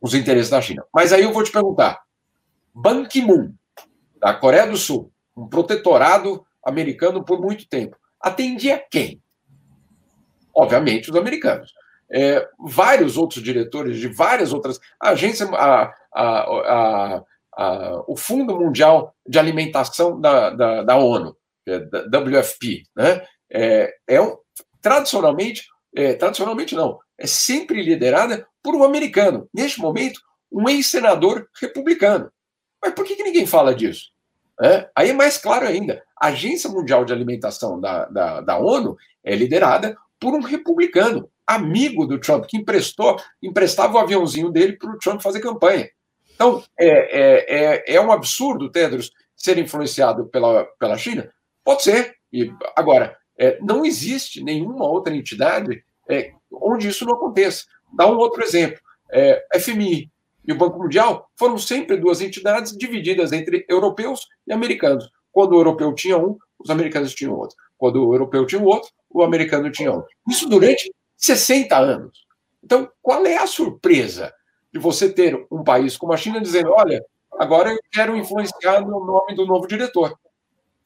[0.01, 0.83] os interesses da China.
[0.93, 2.01] Mas aí eu vou te perguntar:
[2.73, 3.53] Ban Ki-moon,
[4.19, 9.21] da Coreia do Sul, um protetorado americano por muito tempo, atendia quem?
[10.53, 11.73] Obviamente os americanos.
[12.11, 17.23] É, vários outros diretores de várias outras agências, a, a,
[17.57, 21.35] a, o Fundo Mundial de Alimentação da, da, da ONU,
[21.65, 23.25] é, da WFP, né?
[23.49, 24.19] é, é
[24.85, 29.49] tradicionalmente, é, tradicionalmente não, é sempre liderada por um americano.
[29.51, 30.21] Neste momento,
[30.51, 32.31] um ex-senador republicano.
[32.79, 34.11] Mas por que, que ninguém fala disso?
[34.61, 36.03] É, aí é mais claro ainda.
[36.21, 42.05] A Agência Mundial de Alimentação da, da, da ONU é liderada por um republicano, amigo
[42.05, 45.89] do Trump, que emprestou, emprestava o aviãozinho dele para o Trump fazer campanha.
[46.35, 51.27] Então, é, é, é, é um absurdo, Tedros, ser influenciado pela, pela China?
[51.63, 52.13] Pode ser.
[52.31, 57.65] E, agora, é, não existe nenhuma outra entidade é, onde isso não aconteça.
[57.93, 58.79] Dá um outro exemplo.
[59.11, 60.09] É, FMI
[60.47, 65.09] e o Banco Mundial foram sempre duas entidades divididas entre europeus e americanos.
[65.31, 67.55] Quando o europeu tinha um, os americanos tinham outro.
[67.77, 70.09] Quando o europeu tinha outro, o americano tinha outro.
[70.29, 72.25] Isso durante 60 anos.
[72.63, 74.33] Então, qual é a surpresa
[74.73, 77.03] de você ter um país como a China dizendo: olha,
[77.37, 80.17] agora eu quero influenciar no nome do novo diretor?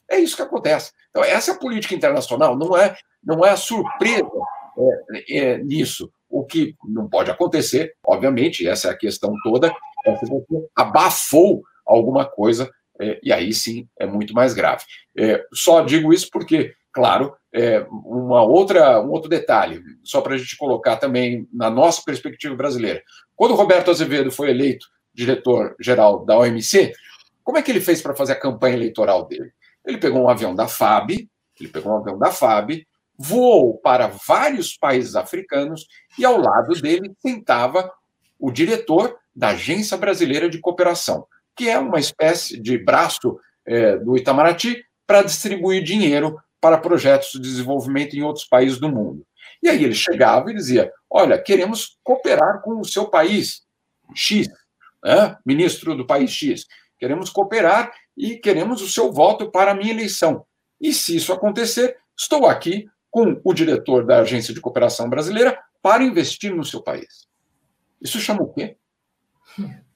[0.09, 0.91] É isso que acontece.
[1.09, 4.29] Então, essa política internacional não é, não é a surpresa
[4.77, 6.11] é, é, nisso.
[6.29, 9.73] O que não pode acontecer, obviamente, essa é a questão toda,
[10.05, 10.45] é você
[10.75, 14.83] abafou alguma coisa, é, e aí sim é muito mais grave.
[15.17, 20.37] É, só digo isso porque, claro, é, uma outra, um outro detalhe, só para a
[20.37, 23.01] gente colocar também na nossa perspectiva brasileira.
[23.35, 26.93] Quando Roberto Azevedo foi eleito diretor-geral da OMC,
[27.43, 29.51] como é que ele fez para fazer a campanha eleitoral dele?
[29.89, 31.27] Ele pegou um avião da FAB,
[31.59, 32.85] ele pegou um avião da FAB,
[33.17, 35.85] voou para vários países africanos
[36.17, 37.91] e ao lado dele sentava
[38.39, 44.15] o diretor da Agência Brasileira de Cooperação, que é uma espécie de braço é, do
[44.15, 49.25] Itamaraty para distribuir dinheiro para projetos de desenvolvimento em outros países do mundo.
[49.61, 53.63] E aí ele chegava e dizia: Olha, queremos cooperar com o seu país
[54.15, 54.47] X,
[55.03, 55.37] né?
[55.45, 56.65] ministro do país X,
[56.97, 60.45] queremos cooperar e queremos o seu voto para a minha eleição.
[60.79, 66.03] E se isso acontecer, estou aqui com o diretor da Agência de Cooperação Brasileira para
[66.03, 67.29] investir no seu país.
[68.01, 68.75] Isso chama o quê?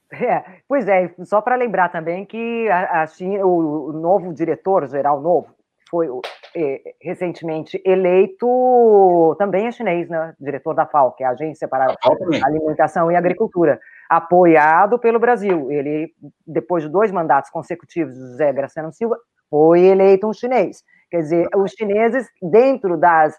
[0.09, 5.19] É, pois é, só para lembrar também que a, a China, o, o, novo diretor-geral
[5.21, 5.47] novo
[5.89, 6.07] foi
[6.55, 10.33] é, recentemente eleito também é chinês, né?
[10.39, 11.95] Diretor da FAO, que é a Agência para
[12.43, 13.79] Alimentação e Agricultura,
[14.17, 15.71] apoiado pelo Brasil.
[15.71, 16.13] Ele,
[16.45, 19.17] depois de dois mandatos consecutivos do José Graciano Silva,
[19.49, 20.83] foi eleito um chinês.
[21.09, 23.35] Quer dizer, os chineses, dentro das,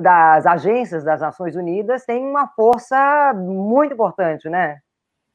[0.00, 4.78] das agências das Nações Unidas, têm uma força muito importante, né?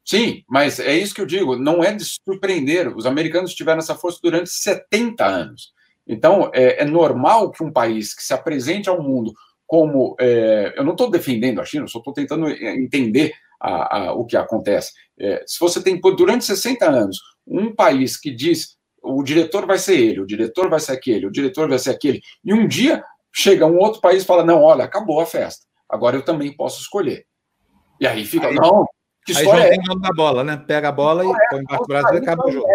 [0.04, 2.94] Sim, mas é isso que eu digo, não é de surpreender.
[2.94, 5.72] Os americanos tiveram essa força durante 70 anos.
[6.06, 9.32] Então, é, é normal que um país que se apresente ao mundo
[9.66, 10.14] como.
[10.20, 13.32] É, eu não estou defendendo a China, só estou tentando entender
[13.64, 14.92] a, a, o que acontece.
[15.18, 19.98] É, se você tem, durante 60 anos, um país que diz o diretor vai ser
[19.98, 22.20] ele, o diretor vai ser aquele, o diretor vai ser aquele.
[22.44, 23.02] E um dia
[23.32, 26.80] chega um outro país e fala: não, olha, acabou a festa, agora eu também posso
[26.80, 27.26] escolher.
[28.00, 28.86] E aí fica, aí, não,
[29.24, 30.00] que história aí já é?
[30.00, 30.56] da bola, né?
[30.56, 32.66] Pega a bola e é, põe embaixo do braço e acaba o jogo.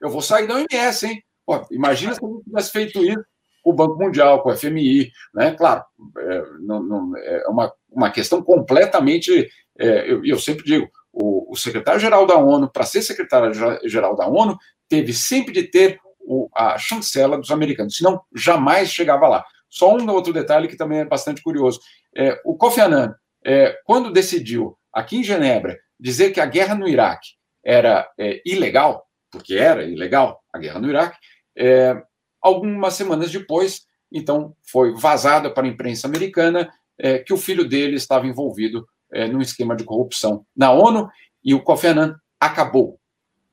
[0.00, 1.22] Eu vou sair da OMS, hein?
[1.46, 3.24] Pô, imagina se a gente tivesse feito isso
[3.62, 5.52] com o Banco Mundial, com o FMI, né?
[5.52, 5.82] Claro,
[6.18, 9.48] é, não, não, é uma, uma questão completamente.
[9.78, 14.58] É, eu, eu sempre digo, o, o secretário-geral da ONU, para ser secretário-geral da ONU,
[14.88, 19.44] teve sempre de ter o, a chancela dos americanos, senão jamais chegava lá.
[19.68, 21.80] Só um outro detalhe que também é bastante curioso.
[22.16, 23.14] É, o Kofi Annan,
[23.44, 27.30] é, quando decidiu, aqui em Genebra, dizer que a guerra no Iraque
[27.64, 31.18] era é, ilegal, porque era ilegal a guerra no Iraque,
[31.56, 32.00] é,
[32.40, 37.96] algumas semanas depois, então, foi vazada para a imprensa americana é, que o filho dele
[37.96, 41.08] estava envolvido é, num esquema de corrupção na ONU
[41.42, 42.98] e o Kofi Annan acabou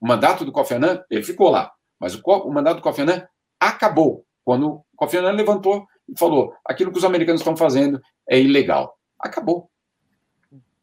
[0.01, 3.27] o mandato do Kofi Annan, ele ficou lá, mas o, o mandato do Kofi Annan
[3.59, 8.41] acabou quando o Kofi Annan levantou e falou: aquilo que os americanos estão fazendo é
[8.41, 8.97] ilegal.
[9.19, 9.69] Acabou.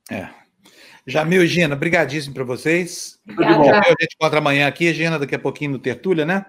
[0.09, 0.29] É.
[1.05, 3.19] Jamil e Gina, brigadíssimo para vocês.
[3.29, 3.79] Obrigada.
[3.79, 6.47] A gente encontra amanhã aqui, Gina, daqui a pouquinho no Tertúlia, né?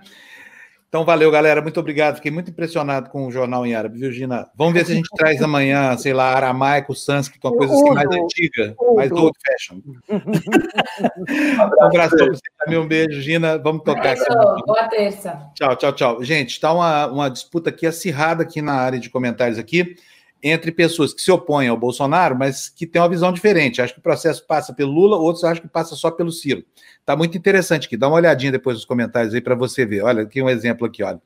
[0.90, 1.62] Então, valeu, galera.
[1.62, 2.16] Muito obrigado.
[2.16, 4.50] Fiquei muito impressionado com o jornal em árabe, viu, Gina?
[4.56, 8.10] Vamos ver se a gente traz amanhã, sei lá, aramaico, sânscrito, uma coisa assim mais
[8.10, 9.82] antiga, mais old fashion.
[11.80, 13.60] um abraço para você também, um beijo, Gina.
[13.60, 14.66] Vamos tocar aqui.
[14.66, 15.40] Boa terça.
[15.54, 16.24] Tchau, tchau, tchau.
[16.24, 19.96] Gente, está uma, uma disputa aqui acirrada aqui na área de comentários aqui
[20.42, 23.82] entre pessoas que se opõem ao Bolsonaro, mas que têm uma visão diferente.
[23.82, 26.64] Acho que o processo passa pelo Lula, outros acham que passa só pelo Ciro.
[27.00, 27.98] Está muito interessante aqui.
[27.98, 30.04] Dá uma olhadinha depois nos comentários aí para você ver.
[30.04, 31.22] Olha, aqui um exemplo aqui, olha.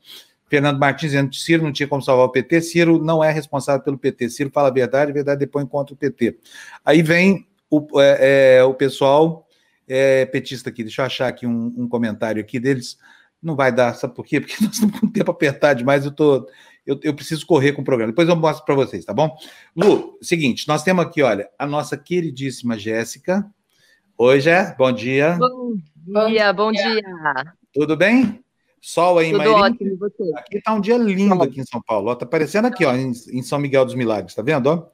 [0.47, 2.61] Fernando Martins dizendo que Ciro não tinha como salvar o PT.
[2.61, 4.29] Ciro não é responsável pelo PT.
[4.29, 6.37] Ciro fala a verdade, a verdade depois contra o PT.
[6.85, 9.47] Aí vem o, é, é, o pessoal
[9.87, 10.83] é, petista aqui.
[10.83, 12.97] Deixa eu achar aqui um, um comentário aqui deles.
[13.41, 14.39] Não vai dar, sabe por quê?
[14.39, 16.05] Porque nós estamos com o tempo apertado demais.
[16.05, 16.47] Eu tô,
[16.85, 18.11] eu, eu preciso correr com o programa.
[18.11, 19.35] Depois eu mostro para vocês, tá bom?
[19.75, 23.45] Lu, seguinte, nós temos aqui, olha, a nossa queridíssima Jéssica.
[24.17, 25.37] Oi, Jé, bom dia.
[25.37, 27.01] Bom dia, bom dia.
[27.73, 28.42] Tudo bem?
[28.85, 30.23] Sol aí Tudo ótimo, você.
[30.35, 32.11] Aqui tá um dia lindo aqui em São Paulo.
[32.11, 34.67] Ó, tá parecendo aqui, ó, em, em, São Miguel dos Milagres, tá vendo?
[34.67, 34.87] Ó?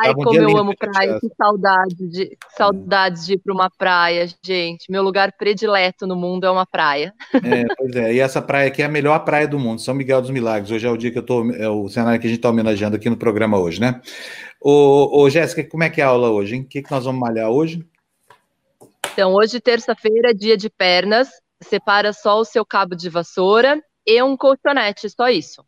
[0.00, 3.68] Ai, um como eu amo praia, que saudade de que saudades de ir para uma
[3.68, 4.90] praia, gente.
[4.90, 7.12] Meu lugar predileto no mundo é uma praia.
[7.34, 8.14] É, pois é.
[8.14, 10.70] E essa praia aqui é a melhor praia do mundo, São Miguel dos Milagres.
[10.70, 12.96] Hoje é o dia que eu tô, é o cenário que a gente está homenageando
[12.96, 14.00] aqui no programa hoje, né?
[14.62, 16.62] Ô, ô Jéssica, como é que é a aula hoje, hein?
[16.62, 17.86] O que, que nós vamos malhar hoje?
[19.12, 21.28] Então, hoje, terça-feira, dia de pernas
[21.62, 25.64] separa só o seu cabo de vassoura e um colchonete, só isso.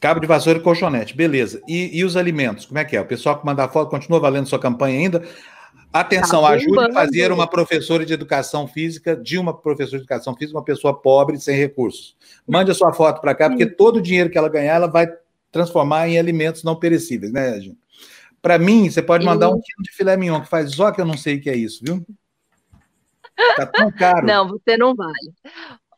[0.00, 1.60] Cabo de vassoura e colchonete, beleza.
[1.66, 3.00] E, e os alimentos, como é que é?
[3.00, 5.28] O pessoal que mandar foto continua valendo sua campanha ainda?
[5.92, 10.36] Atenção, tá ajude a fazer uma professora de educação física, de uma professora de educação
[10.36, 12.14] física, uma pessoa pobre, sem recursos.
[12.46, 15.08] Mande a sua foto para cá, porque todo o dinheiro que ela ganhar, ela vai
[15.50, 17.78] transformar em alimentos não perecíveis, né, gente?
[18.40, 21.04] Para mim, você pode mandar um quilo de filé mignon, que faz só que eu
[21.04, 22.06] não sei o que é isso, viu?
[23.56, 24.26] Tá tão caro.
[24.26, 25.32] Não, você não vale.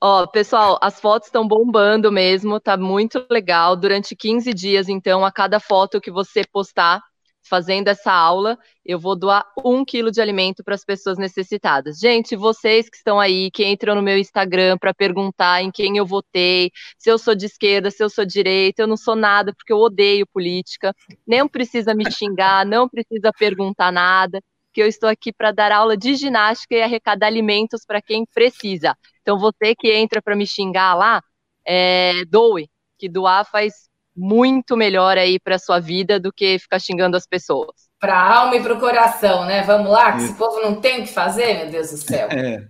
[0.03, 3.77] Ó, pessoal, as fotos estão bombando mesmo, tá muito legal.
[3.77, 7.03] Durante 15 dias, então, a cada foto que você postar
[7.43, 11.99] fazendo essa aula, eu vou doar um quilo de alimento para as pessoas necessitadas.
[11.99, 16.07] Gente, vocês que estão aí, que entram no meu Instagram para perguntar em quem eu
[16.07, 19.53] votei, se eu sou de esquerda, se eu sou de direita, eu não sou nada
[19.53, 20.95] porque eu odeio política.
[21.27, 24.41] Nem precisa me xingar, não precisa perguntar nada
[24.73, 28.97] que eu estou aqui para dar aula de ginástica e arrecadar alimentos para quem precisa.
[29.23, 31.23] Então, você que entra para me xingar lá,
[31.65, 32.69] é, doe,
[32.99, 37.89] que doar faz muito melhor aí para sua vida do que ficar xingando as pessoas.
[37.99, 39.63] Para a alma e para o coração, né?
[39.63, 42.29] Vamos lá, que esse povo não tem o que fazer, meu Deus do céu.
[42.33, 42.67] É.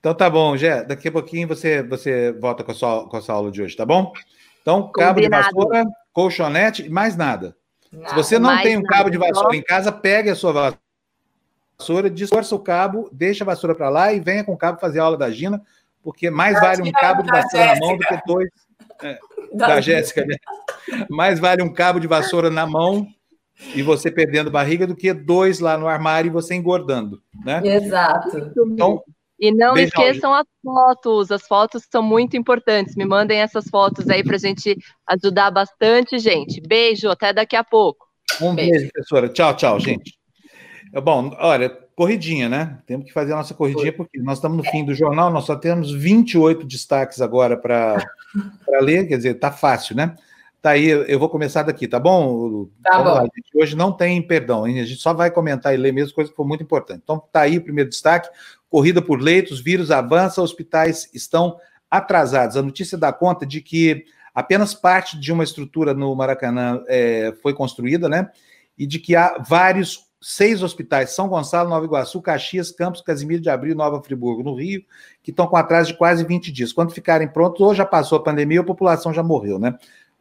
[0.00, 0.84] Então tá bom, Gé.
[0.84, 3.76] Daqui a pouquinho você, você volta com a, sua, com a sua aula de hoje,
[3.76, 4.12] tá bom?
[4.62, 5.48] Então, cabo Combinado.
[5.48, 7.56] de vassoura, colchonete e mais nada.
[8.06, 10.78] Se você não tem um nada, cabo de vassoura em casa, pegue a sua vassoura,
[12.12, 15.04] distorça o cabo, deixa a vassoura para lá e venha com o cabo fazer a
[15.04, 15.62] aula da Gina,
[16.02, 18.50] porque mais vale um cabo de vassoura na mão do que dois.
[19.00, 19.18] É,
[19.52, 20.36] da, da Jéssica, né?
[21.08, 23.06] Mais vale um cabo de vassoura na mão
[23.74, 27.60] e você perdendo barriga do que dois lá no armário e você engordando, né?
[27.64, 28.52] Exato.
[28.56, 29.02] Então,
[29.38, 30.40] e não beijão, esqueçam gente.
[30.40, 32.96] as fotos, as fotos são muito importantes.
[32.96, 34.76] Me mandem essas fotos aí para a gente
[35.06, 36.60] ajudar bastante, gente.
[36.60, 38.06] Beijo, até daqui a pouco.
[38.40, 39.28] Um beijo, beijo professora.
[39.28, 40.17] Tchau, tchau, gente.
[40.92, 42.78] É bom, olha, corridinha, né?
[42.86, 45.56] Temos que fazer a nossa corridinha, porque nós estamos no fim do jornal, nós só
[45.56, 48.02] temos 28 destaques agora para
[48.80, 50.14] ler, quer dizer, tá fácil, né?
[50.60, 52.66] Tá aí, eu vou começar daqui, tá bom?
[52.82, 53.18] Tá Vamos bom.
[53.22, 56.36] Lá, hoje não tem perdão, a gente só vai comentar e ler mesmo coisa que
[56.36, 57.00] foi muito importante.
[57.04, 58.28] Então, tá aí o primeiro destaque:
[58.68, 61.58] corrida por leitos, vírus avança, hospitais estão
[61.88, 62.56] atrasados.
[62.56, 67.54] A notícia dá conta de que apenas parte de uma estrutura no Maracanã é, foi
[67.54, 68.28] construída, né?
[68.76, 73.50] E de que há vários, seis hospitais, São Gonçalo, Nova Iguaçu, Caxias, Campos, Casimiro de
[73.50, 74.82] Abril Nova Friburgo, no Rio,
[75.22, 76.72] que estão com atraso de quase 20 dias.
[76.72, 79.76] Quando ficarem prontos, ou já passou a pandemia, ou a população já morreu, né?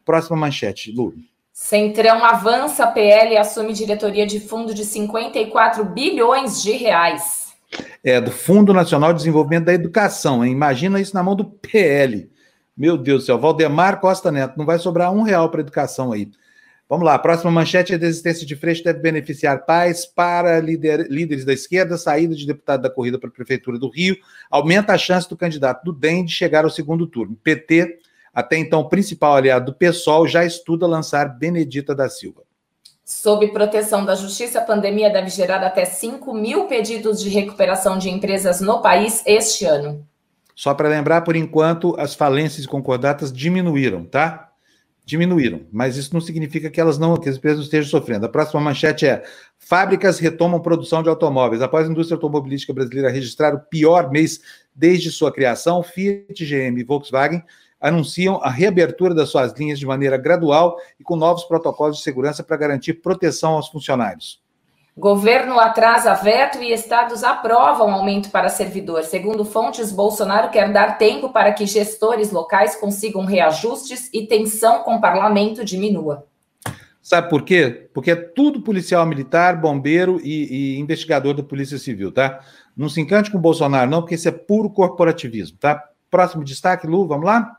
[0.05, 1.13] Próxima manchete, Lu.
[1.51, 7.47] Centrão avança, PL assume diretoria de fundo de 54 bilhões de reais.
[8.03, 10.51] É, do Fundo Nacional de Desenvolvimento da Educação, hein?
[10.51, 12.29] Imagina isso na mão do PL.
[12.77, 16.29] Meu Deus do céu, Valdemar Costa Neto, não vai sobrar um real para educação aí.
[16.89, 21.53] Vamos lá, próxima manchete: a desistência de Freixo deve beneficiar pais para líder, líderes da
[21.53, 24.15] esquerda, saída de deputado da corrida para a Prefeitura do Rio,
[24.49, 27.35] aumenta a chance do candidato do DEM de chegar ao segundo turno.
[27.43, 27.99] PT
[28.37, 32.43] até então principal aliado do PSOL, já estuda lançar Benedita da Silva.
[33.03, 38.11] Sob proteção da Justiça, a pandemia deve gerar até 5 mil pedidos de recuperação de
[38.11, 40.05] empresas no país este ano.
[40.53, 44.46] Só para lembrar, por enquanto, as falências e concordatas diminuíram, tá?
[45.07, 48.25] Diminuíram, mas isso não significa que elas não, que as empresas não estejam sofrendo.
[48.25, 49.23] A próxima manchete é:
[49.57, 51.61] fábricas retomam produção de automóveis.
[51.61, 54.41] Após a indústria automobilística brasileira registrar o pior mês
[54.75, 57.41] desde sua criação, Fiat, GM e Volkswagen
[57.79, 62.43] anunciam a reabertura das suas linhas de maneira gradual e com novos protocolos de segurança
[62.43, 64.41] para garantir proteção aos funcionários.
[64.97, 69.03] Governo atrasa veto e estados aprovam aumento para servidor.
[69.03, 74.95] Segundo fontes, Bolsonaro quer dar tempo para que gestores locais consigam reajustes e tensão com
[74.95, 76.25] o parlamento diminua.
[76.99, 77.87] Sabe por quê?
[77.93, 82.39] Porque é tudo policial militar, bombeiro e, e investigador da Polícia Civil, tá?
[82.75, 85.81] Não se encante com o Bolsonaro, não, porque isso é puro corporativismo, tá?
[86.09, 87.57] Próximo destaque, Lu, vamos lá?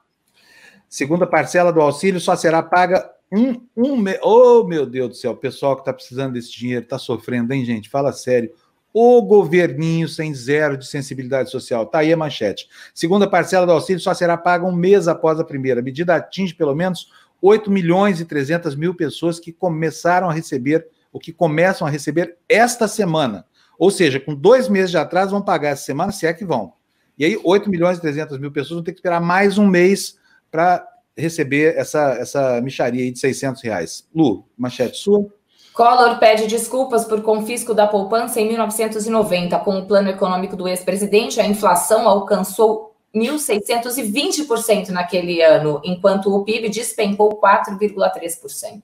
[0.89, 4.05] Segunda parcela do auxílio só será paga um, um.
[4.23, 7.65] Oh, meu Deus do céu, o pessoal que está precisando desse dinheiro está sofrendo, hein,
[7.65, 7.89] gente?
[7.89, 8.51] Fala sério.
[8.93, 11.87] O governinho sem zero de sensibilidade social.
[11.87, 12.69] Tá aí a manchete.
[12.95, 15.81] Segunda parcela do auxílio só será paga um mês após a primeira.
[15.81, 17.09] A medida atinge pelo menos
[17.41, 22.37] 8 milhões e 300 mil pessoas que começaram a receber, ou que começam a receber
[22.49, 23.45] esta semana.
[23.79, 26.73] Ou seja, com dois meses de atraso, vão pagar essa semana, se é que vão.
[27.17, 30.19] E aí, 8 milhões e 300 mil pessoas vão ter que esperar mais um mês
[30.51, 30.85] para
[31.19, 34.07] receber essa, essa micharia aí de 600 reais.
[34.15, 35.27] Lu, manchete sua.
[35.75, 39.59] Collor pede desculpas por confisco da poupança em 1990.
[39.61, 46.69] Com o plano econômico do ex-presidente, a inflação alcançou 1.620% naquele ano, enquanto o PIB
[46.69, 48.83] despencou 4,3%.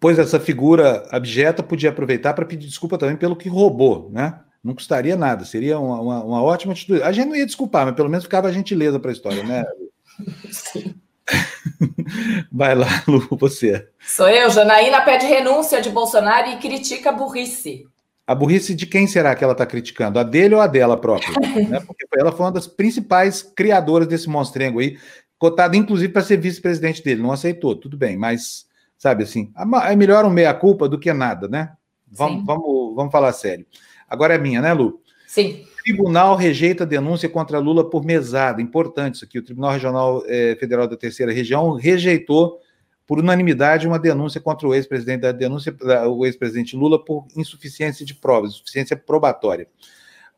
[0.00, 4.40] Pois essa figura abjeta podia aproveitar para pedir desculpa também pelo que roubou, né?
[4.64, 7.02] Não custaria nada, seria uma, uma, uma ótima atitude.
[7.02, 9.64] A gente não ia desculpar, mas pelo menos ficava a gentileza para a história, né?
[10.50, 10.94] Sim.
[12.50, 13.88] Vai lá, Lu, você.
[14.00, 14.50] Sou eu.
[14.50, 17.86] Janaína pede renúncia de Bolsonaro e critica a burrice.
[18.26, 20.18] A burrice de quem será que ela está criticando?
[20.18, 21.32] A dele ou a dela própria?
[21.68, 21.80] né?
[21.80, 24.98] Porque ela foi uma das principais criadoras desse monstrengo aí,
[25.38, 27.22] cotada inclusive para ser vice-presidente dele.
[27.22, 28.66] Não aceitou, tudo bem, mas,
[28.96, 29.52] sabe assim,
[29.84, 31.72] é melhor um meia-culpa do que nada, né?
[32.10, 33.66] Vamos, vamos, vamos falar sério.
[34.08, 35.00] Agora é minha, né, Lu?
[35.26, 35.64] Sim.
[35.82, 38.62] Tribunal rejeita denúncia contra Lula por mesada.
[38.62, 39.38] Importante isso aqui.
[39.38, 42.60] O Tribunal Regional eh, Federal da Terceira Região rejeitou
[43.06, 45.74] por unanimidade uma denúncia contra o ex-presidente da denúncia,
[46.08, 49.66] o ex-presidente Lula por insuficiência de provas, insuficiência probatória.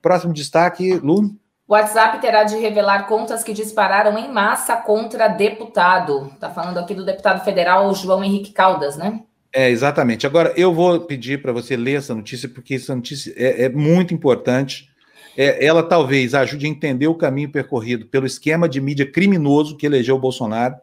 [0.00, 1.36] Próximo destaque, Lu.
[1.66, 6.30] O WhatsApp terá de revelar contas que dispararam em massa contra deputado.
[6.34, 9.22] Está falando aqui do deputado federal João Henrique Caldas, né?
[9.52, 10.26] É, exatamente.
[10.26, 14.12] Agora, eu vou pedir para você ler essa notícia, porque essa notícia é, é muito
[14.12, 14.90] importante
[15.36, 19.86] é, ela talvez ajude a entender o caminho percorrido pelo esquema de mídia criminoso que
[19.86, 20.76] elegeu o Bolsonaro.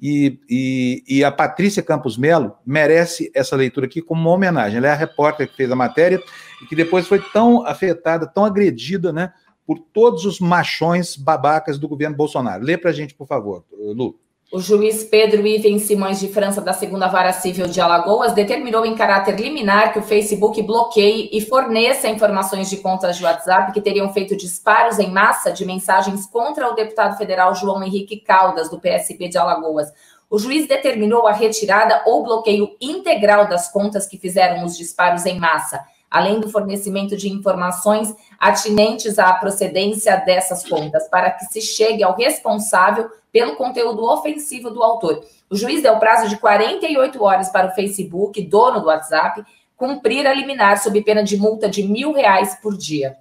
[0.00, 4.76] E, e, e, a Patrícia Campos Melo merece essa leitura aqui como uma homenagem.
[4.76, 6.22] Ela é a repórter que fez a matéria
[6.62, 9.32] e que depois foi tão afetada, tão agredida, né,
[9.66, 12.62] por todos os machões babacas do governo Bolsonaro.
[12.62, 14.18] Lê para a gente, por favor, Lu.
[14.52, 18.94] O juiz Pedro Iven Simões de França, da segunda vara civil de Alagoas, determinou em
[18.94, 24.12] caráter liminar que o Facebook bloqueie e forneça informações de contas de WhatsApp que teriam
[24.12, 29.28] feito disparos em massa de mensagens contra o deputado federal João Henrique Caldas, do PSB
[29.28, 29.92] de Alagoas.
[30.30, 35.40] O juiz determinou a retirada ou bloqueio integral das contas que fizeram os disparos em
[35.40, 35.84] massa
[36.16, 42.16] além do fornecimento de informações atinentes à procedência dessas contas, para que se chegue ao
[42.16, 45.22] responsável pelo conteúdo ofensivo do autor.
[45.50, 49.44] O juiz deu prazo de 48 horas para o Facebook, dono do WhatsApp,
[49.76, 53.18] cumprir a liminar sob pena de multa de mil reais por dia.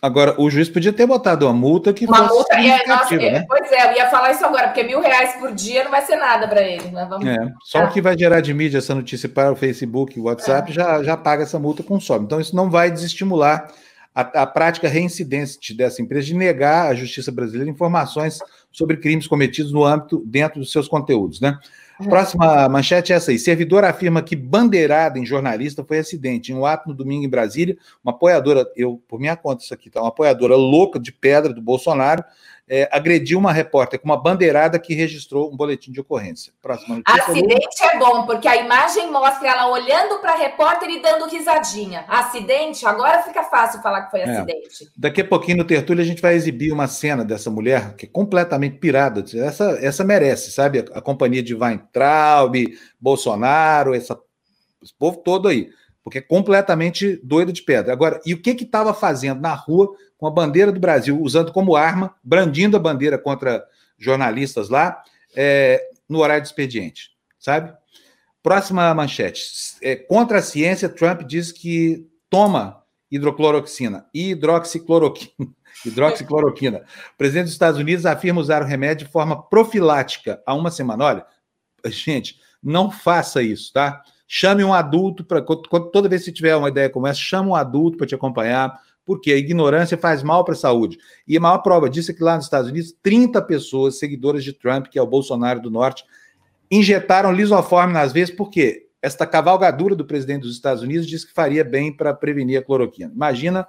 [0.00, 3.44] Agora, o juiz podia ter botado uma multa que uma fosse multa, é, nossa, né?
[3.48, 6.16] Pois é, eu ia falar isso agora, porque mil reais por dia não vai ser
[6.16, 6.88] nada para ele.
[6.90, 7.06] Né?
[7.10, 7.26] Vamos...
[7.26, 10.24] É, só o que vai gerar de mídia essa notícia para o Facebook e o
[10.24, 10.74] WhatsApp é.
[10.74, 12.26] já, já paga essa multa com sobe.
[12.26, 13.68] Então, isso não vai desestimular
[14.14, 18.38] a, a prática reincidente dessa empresa de negar à justiça brasileira informações
[18.70, 21.58] sobre crimes cometidos no âmbito, dentro dos seus conteúdos, né?
[22.08, 23.38] Próxima manchete é essa aí.
[23.38, 26.52] Servidor afirma que bandeirada em jornalista foi acidente.
[26.52, 29.90] Em um ato no domingo em Brasília, uma apoiadora, eu, por minha conta, isso aqui,
[29.90, 30.00] tá?
[30.00, 32.24] Uma apoiadora louca de pedra do Bolsonaro
[32.68, 36.52] é, agrediu uma repórter com uma bandeirada que registrou um boletim de ocorrência.
[36.60, 37.22] Próxima notícia.
[37.22, 42.04] Acidente é bom, porque a imagem mostra ela olhando para a repórter e dando risadinha.
[42.08, 44.30] Acidente, agora fica fácil falar que foi é.
[44.30, 44.90] acidente.
[44.96, 48.08] Daqui a pouquinho no Tertúlio a gente vai exibir uma cena dessa mulher que é
[48.08, 49.24] completamente pirada.
[49.34, 50.80] Essa, essa merece, sabe?
[50.80, 52.54] A, a companhia de Weintraub,
[53.00, 54.18] Bolsonaro, essa,
[54.82, 55.70] esse povo todo aí.
[56.04, 57.92] Porque é completamente doida de pedra.
[57.92, 61.52] Agora, e o que que estava fazendo na rua com a bandeira do Brasil, usando
[61.52, 63.64] como arma, brandindo a bandeira contra
[63.96, 65.02] jornalistas lá,
[65.34, 67.72] é, no horário de expediente, sabe?
[68.42, 69.42] Próxima manchete.
[69.80, 75.30] É, contra a ciência, Trump diz que toma hidrocloroxina, hidroxicloroquina.
[75.86, 76.78] hidroxicloroquina.
[77.14, 81.04] O presidente dos Estados Unidos afirma usar o remédio de forma profilática há uma semana.
[81.04, 81.26] Olha,
[81.86, 84.02] gente, não faça isso, tá?
[84.26, 87.96] Chame um adulto para toda vez que tiver uma ideia como essa, chame um adulto
[87.96, 88.78] para te acompanhar
[89.08, 90.98] porque a ignorância faz mal para a saúde.
[91.26, 94.52] E a maior prova disso é que lá nos Estados Unidos, 30 pessoas seguidoras de
[94.52, 96.04] Trump, que é o Bolsonaro do Norte,
[96.70, 101.64] injetaram lisoforme nas vezes, porque esta cavalgadura do presidente dos Estados Unidos diz que faria
[101.64, 103.10] bem para prevenir a cloroquina.
[103.10, 103.66] Imagina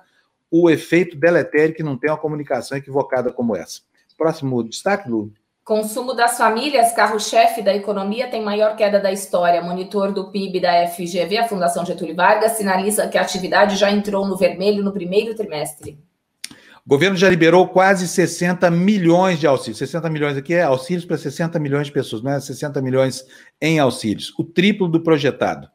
[0.51, 3.79] o efeito deletério que não tem uma comunicação equivocada como essa.
[4.17, 5.31] Próximo destaque, Lu.
[5.69, 9.61] Consumo das famílias, carro-chefe da economia, tem maior queda da história.
[9.61, 14.25] Monitor do PIB da FGV, a Fundação Getúlio Vargas, sinaliza que a atividade já entrou
[14.27, 15.99] no vermelho no primeiro trimestre.
[16.83, 19.77] O governo já liberou quase 60 milhões de auxílios.
[19.77, 23.23] 60 milhões aqui é auxílios para 60 milhões de pessoas, não é 60 milhões
[23.61, 24.33] em auxílios.
[24.39, 25.69] O triplo do projetado.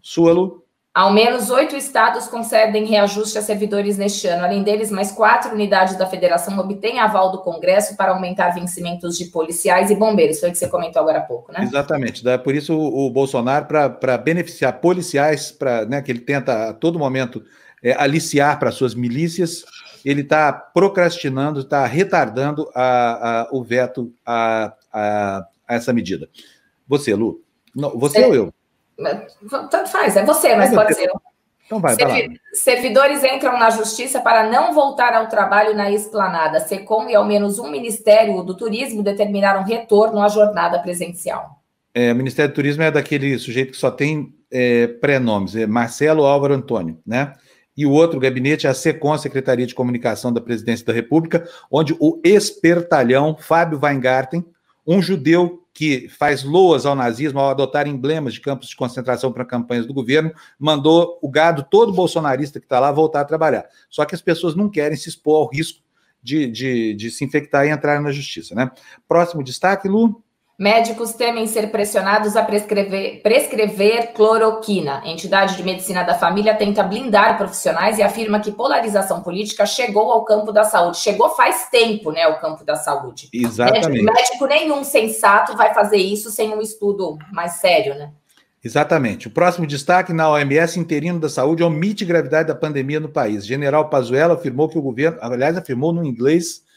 [0.00, 0.64] Suelo.
[0.92, 4.44] Ao menos oito estados concedem reajuste a servidores neste ano.
[4.44, 9.26] Além deles, mais quatro unidades da federação obtêm aval do Congresso para aumentar vencimentos de
[9.26, 10.40] policiais e bombeiros.
[10.40, 11.62] Foi o que você comentou agora há pouco, né?
[11.62, 12.24] Exatamente.
[12.42, 17.40] Por isso, o Bolsonaro, para beneficiar policiais, para né, que ele tenta a todo momento
[17.84, 19.64] é, aliciar para suas milícias,
[20.04, 26.28] ele está procrastinando, está retardando a, a, o veto a, a, essa medida.
[26.88, 27.40] Você, Lu.
[27.72, 28.26] Não, você é.
[28.26, 28.54] ou eu?
[29.70, 31.10] Tanto faz, é você, mas pode ser.
[31.66, 36.58] Então vai, Servi vai Servidores entram na justiça para não voltar ao trabalho na esplanada.
[36.58, 41.60] SECOM e ao menos um Ministério do Turismo determinaram retorno à jornada presencial.
[41.94, 46.24] É, o Ministério do Turismo é daquele sujeito que só tem é, pré-nomes, é Marcelo
[46.24, 47.34] Álvaro Antônio, né?
[47.76, 51.96] E o outro gabinete é a SECOM, Secretaria de Comunicação da Presidência da República, onde
[51.98, 54.44] o espertalhão Fábio Weingarten,
[54.86, 59.44] um judeu que faz loas ao nazismo ao adotar emblemas de campos de concentração para
[59.44, 63.66] campanhas do governo, mandou o gado todo bolsonarista que está lá voltar a trabalhar.
[63.88, 65.80] Só que as pessoas não querem se expor ao risco
[66.22, 68.54] de, de, de se infectar e entrar na justiça.
[68.54, 68.70] Né?
[69.08, 70.22] Próximo destaque, Lu.
[70.60, 75.00] Médicos temem ser pressionados a prescrever, prescrever cloroquina.
[75.02, 80.12] A entidade de medicina da família tenta blindar profissionais e afirma que polarização política chegou
[80.12, 80.98] ao campo da saúde.
[80.98, 83.30] Chegou faz tempo, né, ao campo da saúde.
[83.32, 84.02] Exatamente.
[84.02, 88.10] Médico, médico nenhum sensato vai fazer isso sem um estudo mais sério, né?
[88.62, 89.28] Exatamente.
[89.28, 93.46] O próximo destaque na OMS, interino da saúde, omite gravidade da pandemia no país.
[93.46, 96.68] General Pazuello afirmou que o governo, aliás, afirmou no inglês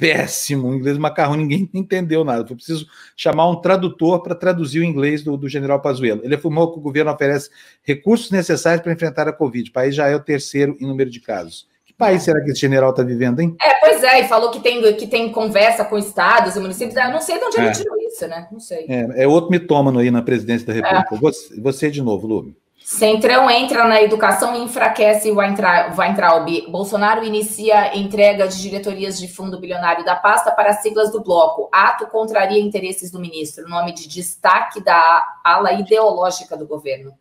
[0.00, 2.46] péssimo, o inglês macarrão, ninguém entendeu nada.
[2.46, 6.22] Foi preciso chamar um tradutor para traduzir o inglês do, do general Pazuello.
[6.24, 7.50] Ele afirmou que o governo oferece
[7.82, 9.68] recursos necessários para enfrentar a Covid.
[9.68, 11.68] O país já é o terceiro em número de casos.
[11.84, 13.54] Que país será que esse general está vivendo, hein?
[13.60, 16.96] É, pois é, e falou que tem, que tem conversa com estados e municípios.
[16.96, 17.64] Eu não sei de onde é.
[17.64, 18.48] ele tirou isso, né?
[18.50, 18.86] Não sei.
[18.88, 21.14] É, é outro mitômano aí na presidência da República.
[21.14, 21.18] É.
[21.18, 22.54] Você, você de novo, Lu.
[22.90, 26.66] Centrão entra na educação e enfraquece o Weintraub.
[26.68, 31.68] Bolsonaro inicia entrega de diretorias de fundo bilionário da pasta para siglas do bloco.
[31.72, 37.12] Ato contraria interesses do ministro, nome de destaque da ala ideológica do governo.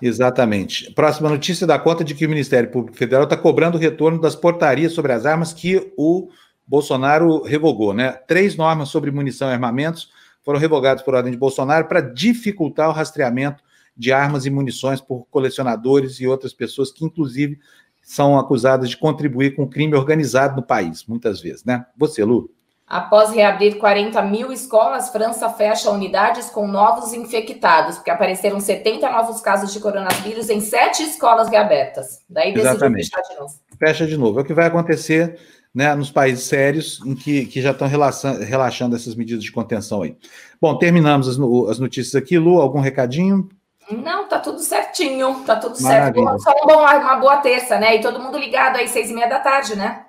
[0.00, 0.92] Exatamente.
[0.92, 4.36] Próxima notícia dá conta de que o Ministério Público Federal está cobrando o retorno das
[4.36, 6.28] portarias sobre as armas que o
[6.64, 8.12] Bolsonaro revogou, né?
[8.28, 10.12] Três normas sobre munição e armamentos
[10.44, 13.66] foram revogadas por ordem de Bolsonaro para dificultar o rastreamento
[13.98, 17.58] de armas e munições por colecionadores e outras pessoas que, inclusive,
[18.00, 21.84] são acusadas de contribuir com o crime organizado no país, muitas vezes, né?
[21.96, 22.50] Você, Lu.
[22.86, 29.42] Após reabrir 40 mil escolas, França fecha unidades com novos infectados, porque apareceram 70 novos
[29.42, 32.20] casos de coronavírus em sete escolas reabertas.
[32.30, 33.54] Daí decidiu fechar de novo.
[33.78, 34.38] Fecha de novo.
[34.38, 35.38] É o que vai acontecer
[35.74, 40.00] né, nos países sérios em que, que já estão relaxando, relaxando essas medidas de contenção
[40.00, 40.16] aí.
[40.58, 41.38] Bom, terminamos as,
[41.70, 42.38] as notícias aqui.
[42.38, 43.50] Lu, algum recadinho?
[43.90, 46.38] Não, tá tudo certinho, tá tudo Maravilha.
[46.38, 46.42] certo.
[46.42, 47.96] Só um bom, uma boa terça, né?
[47.96, 50.04] E todo mundo ligado aí, seis e meia da tarde, né?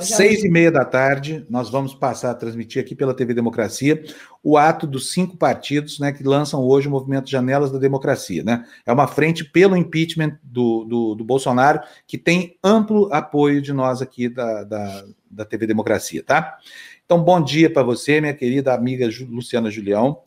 [0.00, 4.02] Seis e meia da tarde, nós vamos passar a transmitir aqui pela TV Democracia
[4.42, 8.42] o ato dos cinco partidos né, que lançam hoje o movimento Janelas da Democracia.
[8.42, 8.64] Né?
[8.84, 14.02] É uma frente pelo impeachment do, do, do Bolsonaro, que tem amplo apoio de nós
[14.02, 16.58] aqui da, da, da TV Democracia, tá?
[17.04, 20.23] Então, bom dia para você, minha querida amiga Luciana Julião.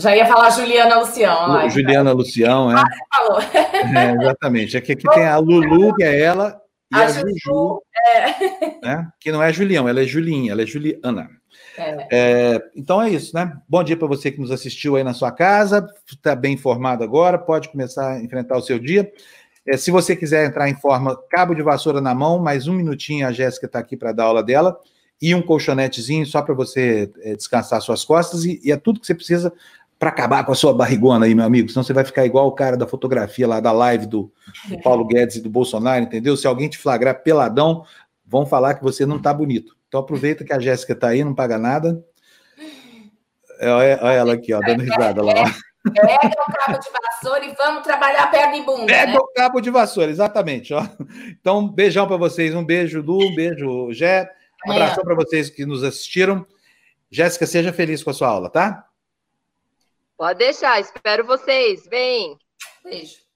[0.00, 1.52] Já ia falar Juliana Lucião.
[1.52, 2.76] Ai, Juliana Lucião, é.
[2.76, 2.84] Ah,
[3.16, 3.40] falou.
[3.98, 4.76] É, exatamente.
[4.76, 6.60] Aqui, aqui tem a Lulu, que é ela,
[6.92, 8.86] e a, a Juju, é.
[8.86, 9.08] né?
[9.20, 11.28] que não é Julião, ela é Julinha, ela é Juliana.
[11.76, 12.06] É.
[12.10, 13.56] É, então é isso, né?
[13.68, 17.38] Bom dia para você que nos assistiu aí na sua casa, está bem informado agora,
[17.38, 19.10] pode começar a enfrentar o seu dia.
[19.66, 23.26] É, se você quiser entrar em forma, cabo de vassoura na mão, mais um minutinho,
[23.26, 24.78] a Jéssica está aqui para dar aula dela,
[25.20, 29.06] e um colchonetezinho só para você é, descansar suas costas, e, e, é tudo que
[29.06, 29.52] você precisa
[29.98, 32.52] para acabar com a sua barrigona aí, meu amigo, senão você vai ficar igual o
[32.52, 34.32] cara da fotografia lá da live do,
[34.68, 36.36] do Paulo Guedes e do Bolsonaro, entendeu?
[36.36, 37.84] Se alguém te flagrar peladão,
[38.24, 39.76] vão falar que você não tá bonito.
[39.88, 42.04] Então aproveita que a Jéssica tá aí, não paga nada.
[43.58, 45.34] É, olha, olha ela aqui, ó, dando risada lá.
[45.94, 48.86] Pega o cabo de vassoura e vamos trabalhar perna e bunda.
[48.86, 49.18] Pega né?
[49.18, 50.72] o cabo de vassoura, exatamente.
[50.74, 50.86] Ó.
[51.40, 54.30] Então, um beijão para vocês, um beijo, Lu, um beijo, Jé.
[54.66, 56.46] Um abração para vocês que nos assistiram.
[57.10, 58.87] Jéssica, seja feliz com a sua aula, tá?
[60.18, 61.86] Pode deixar, espero vocês.
[61.86, 62.36] Vem.
[62.82, 63.27] Beijo.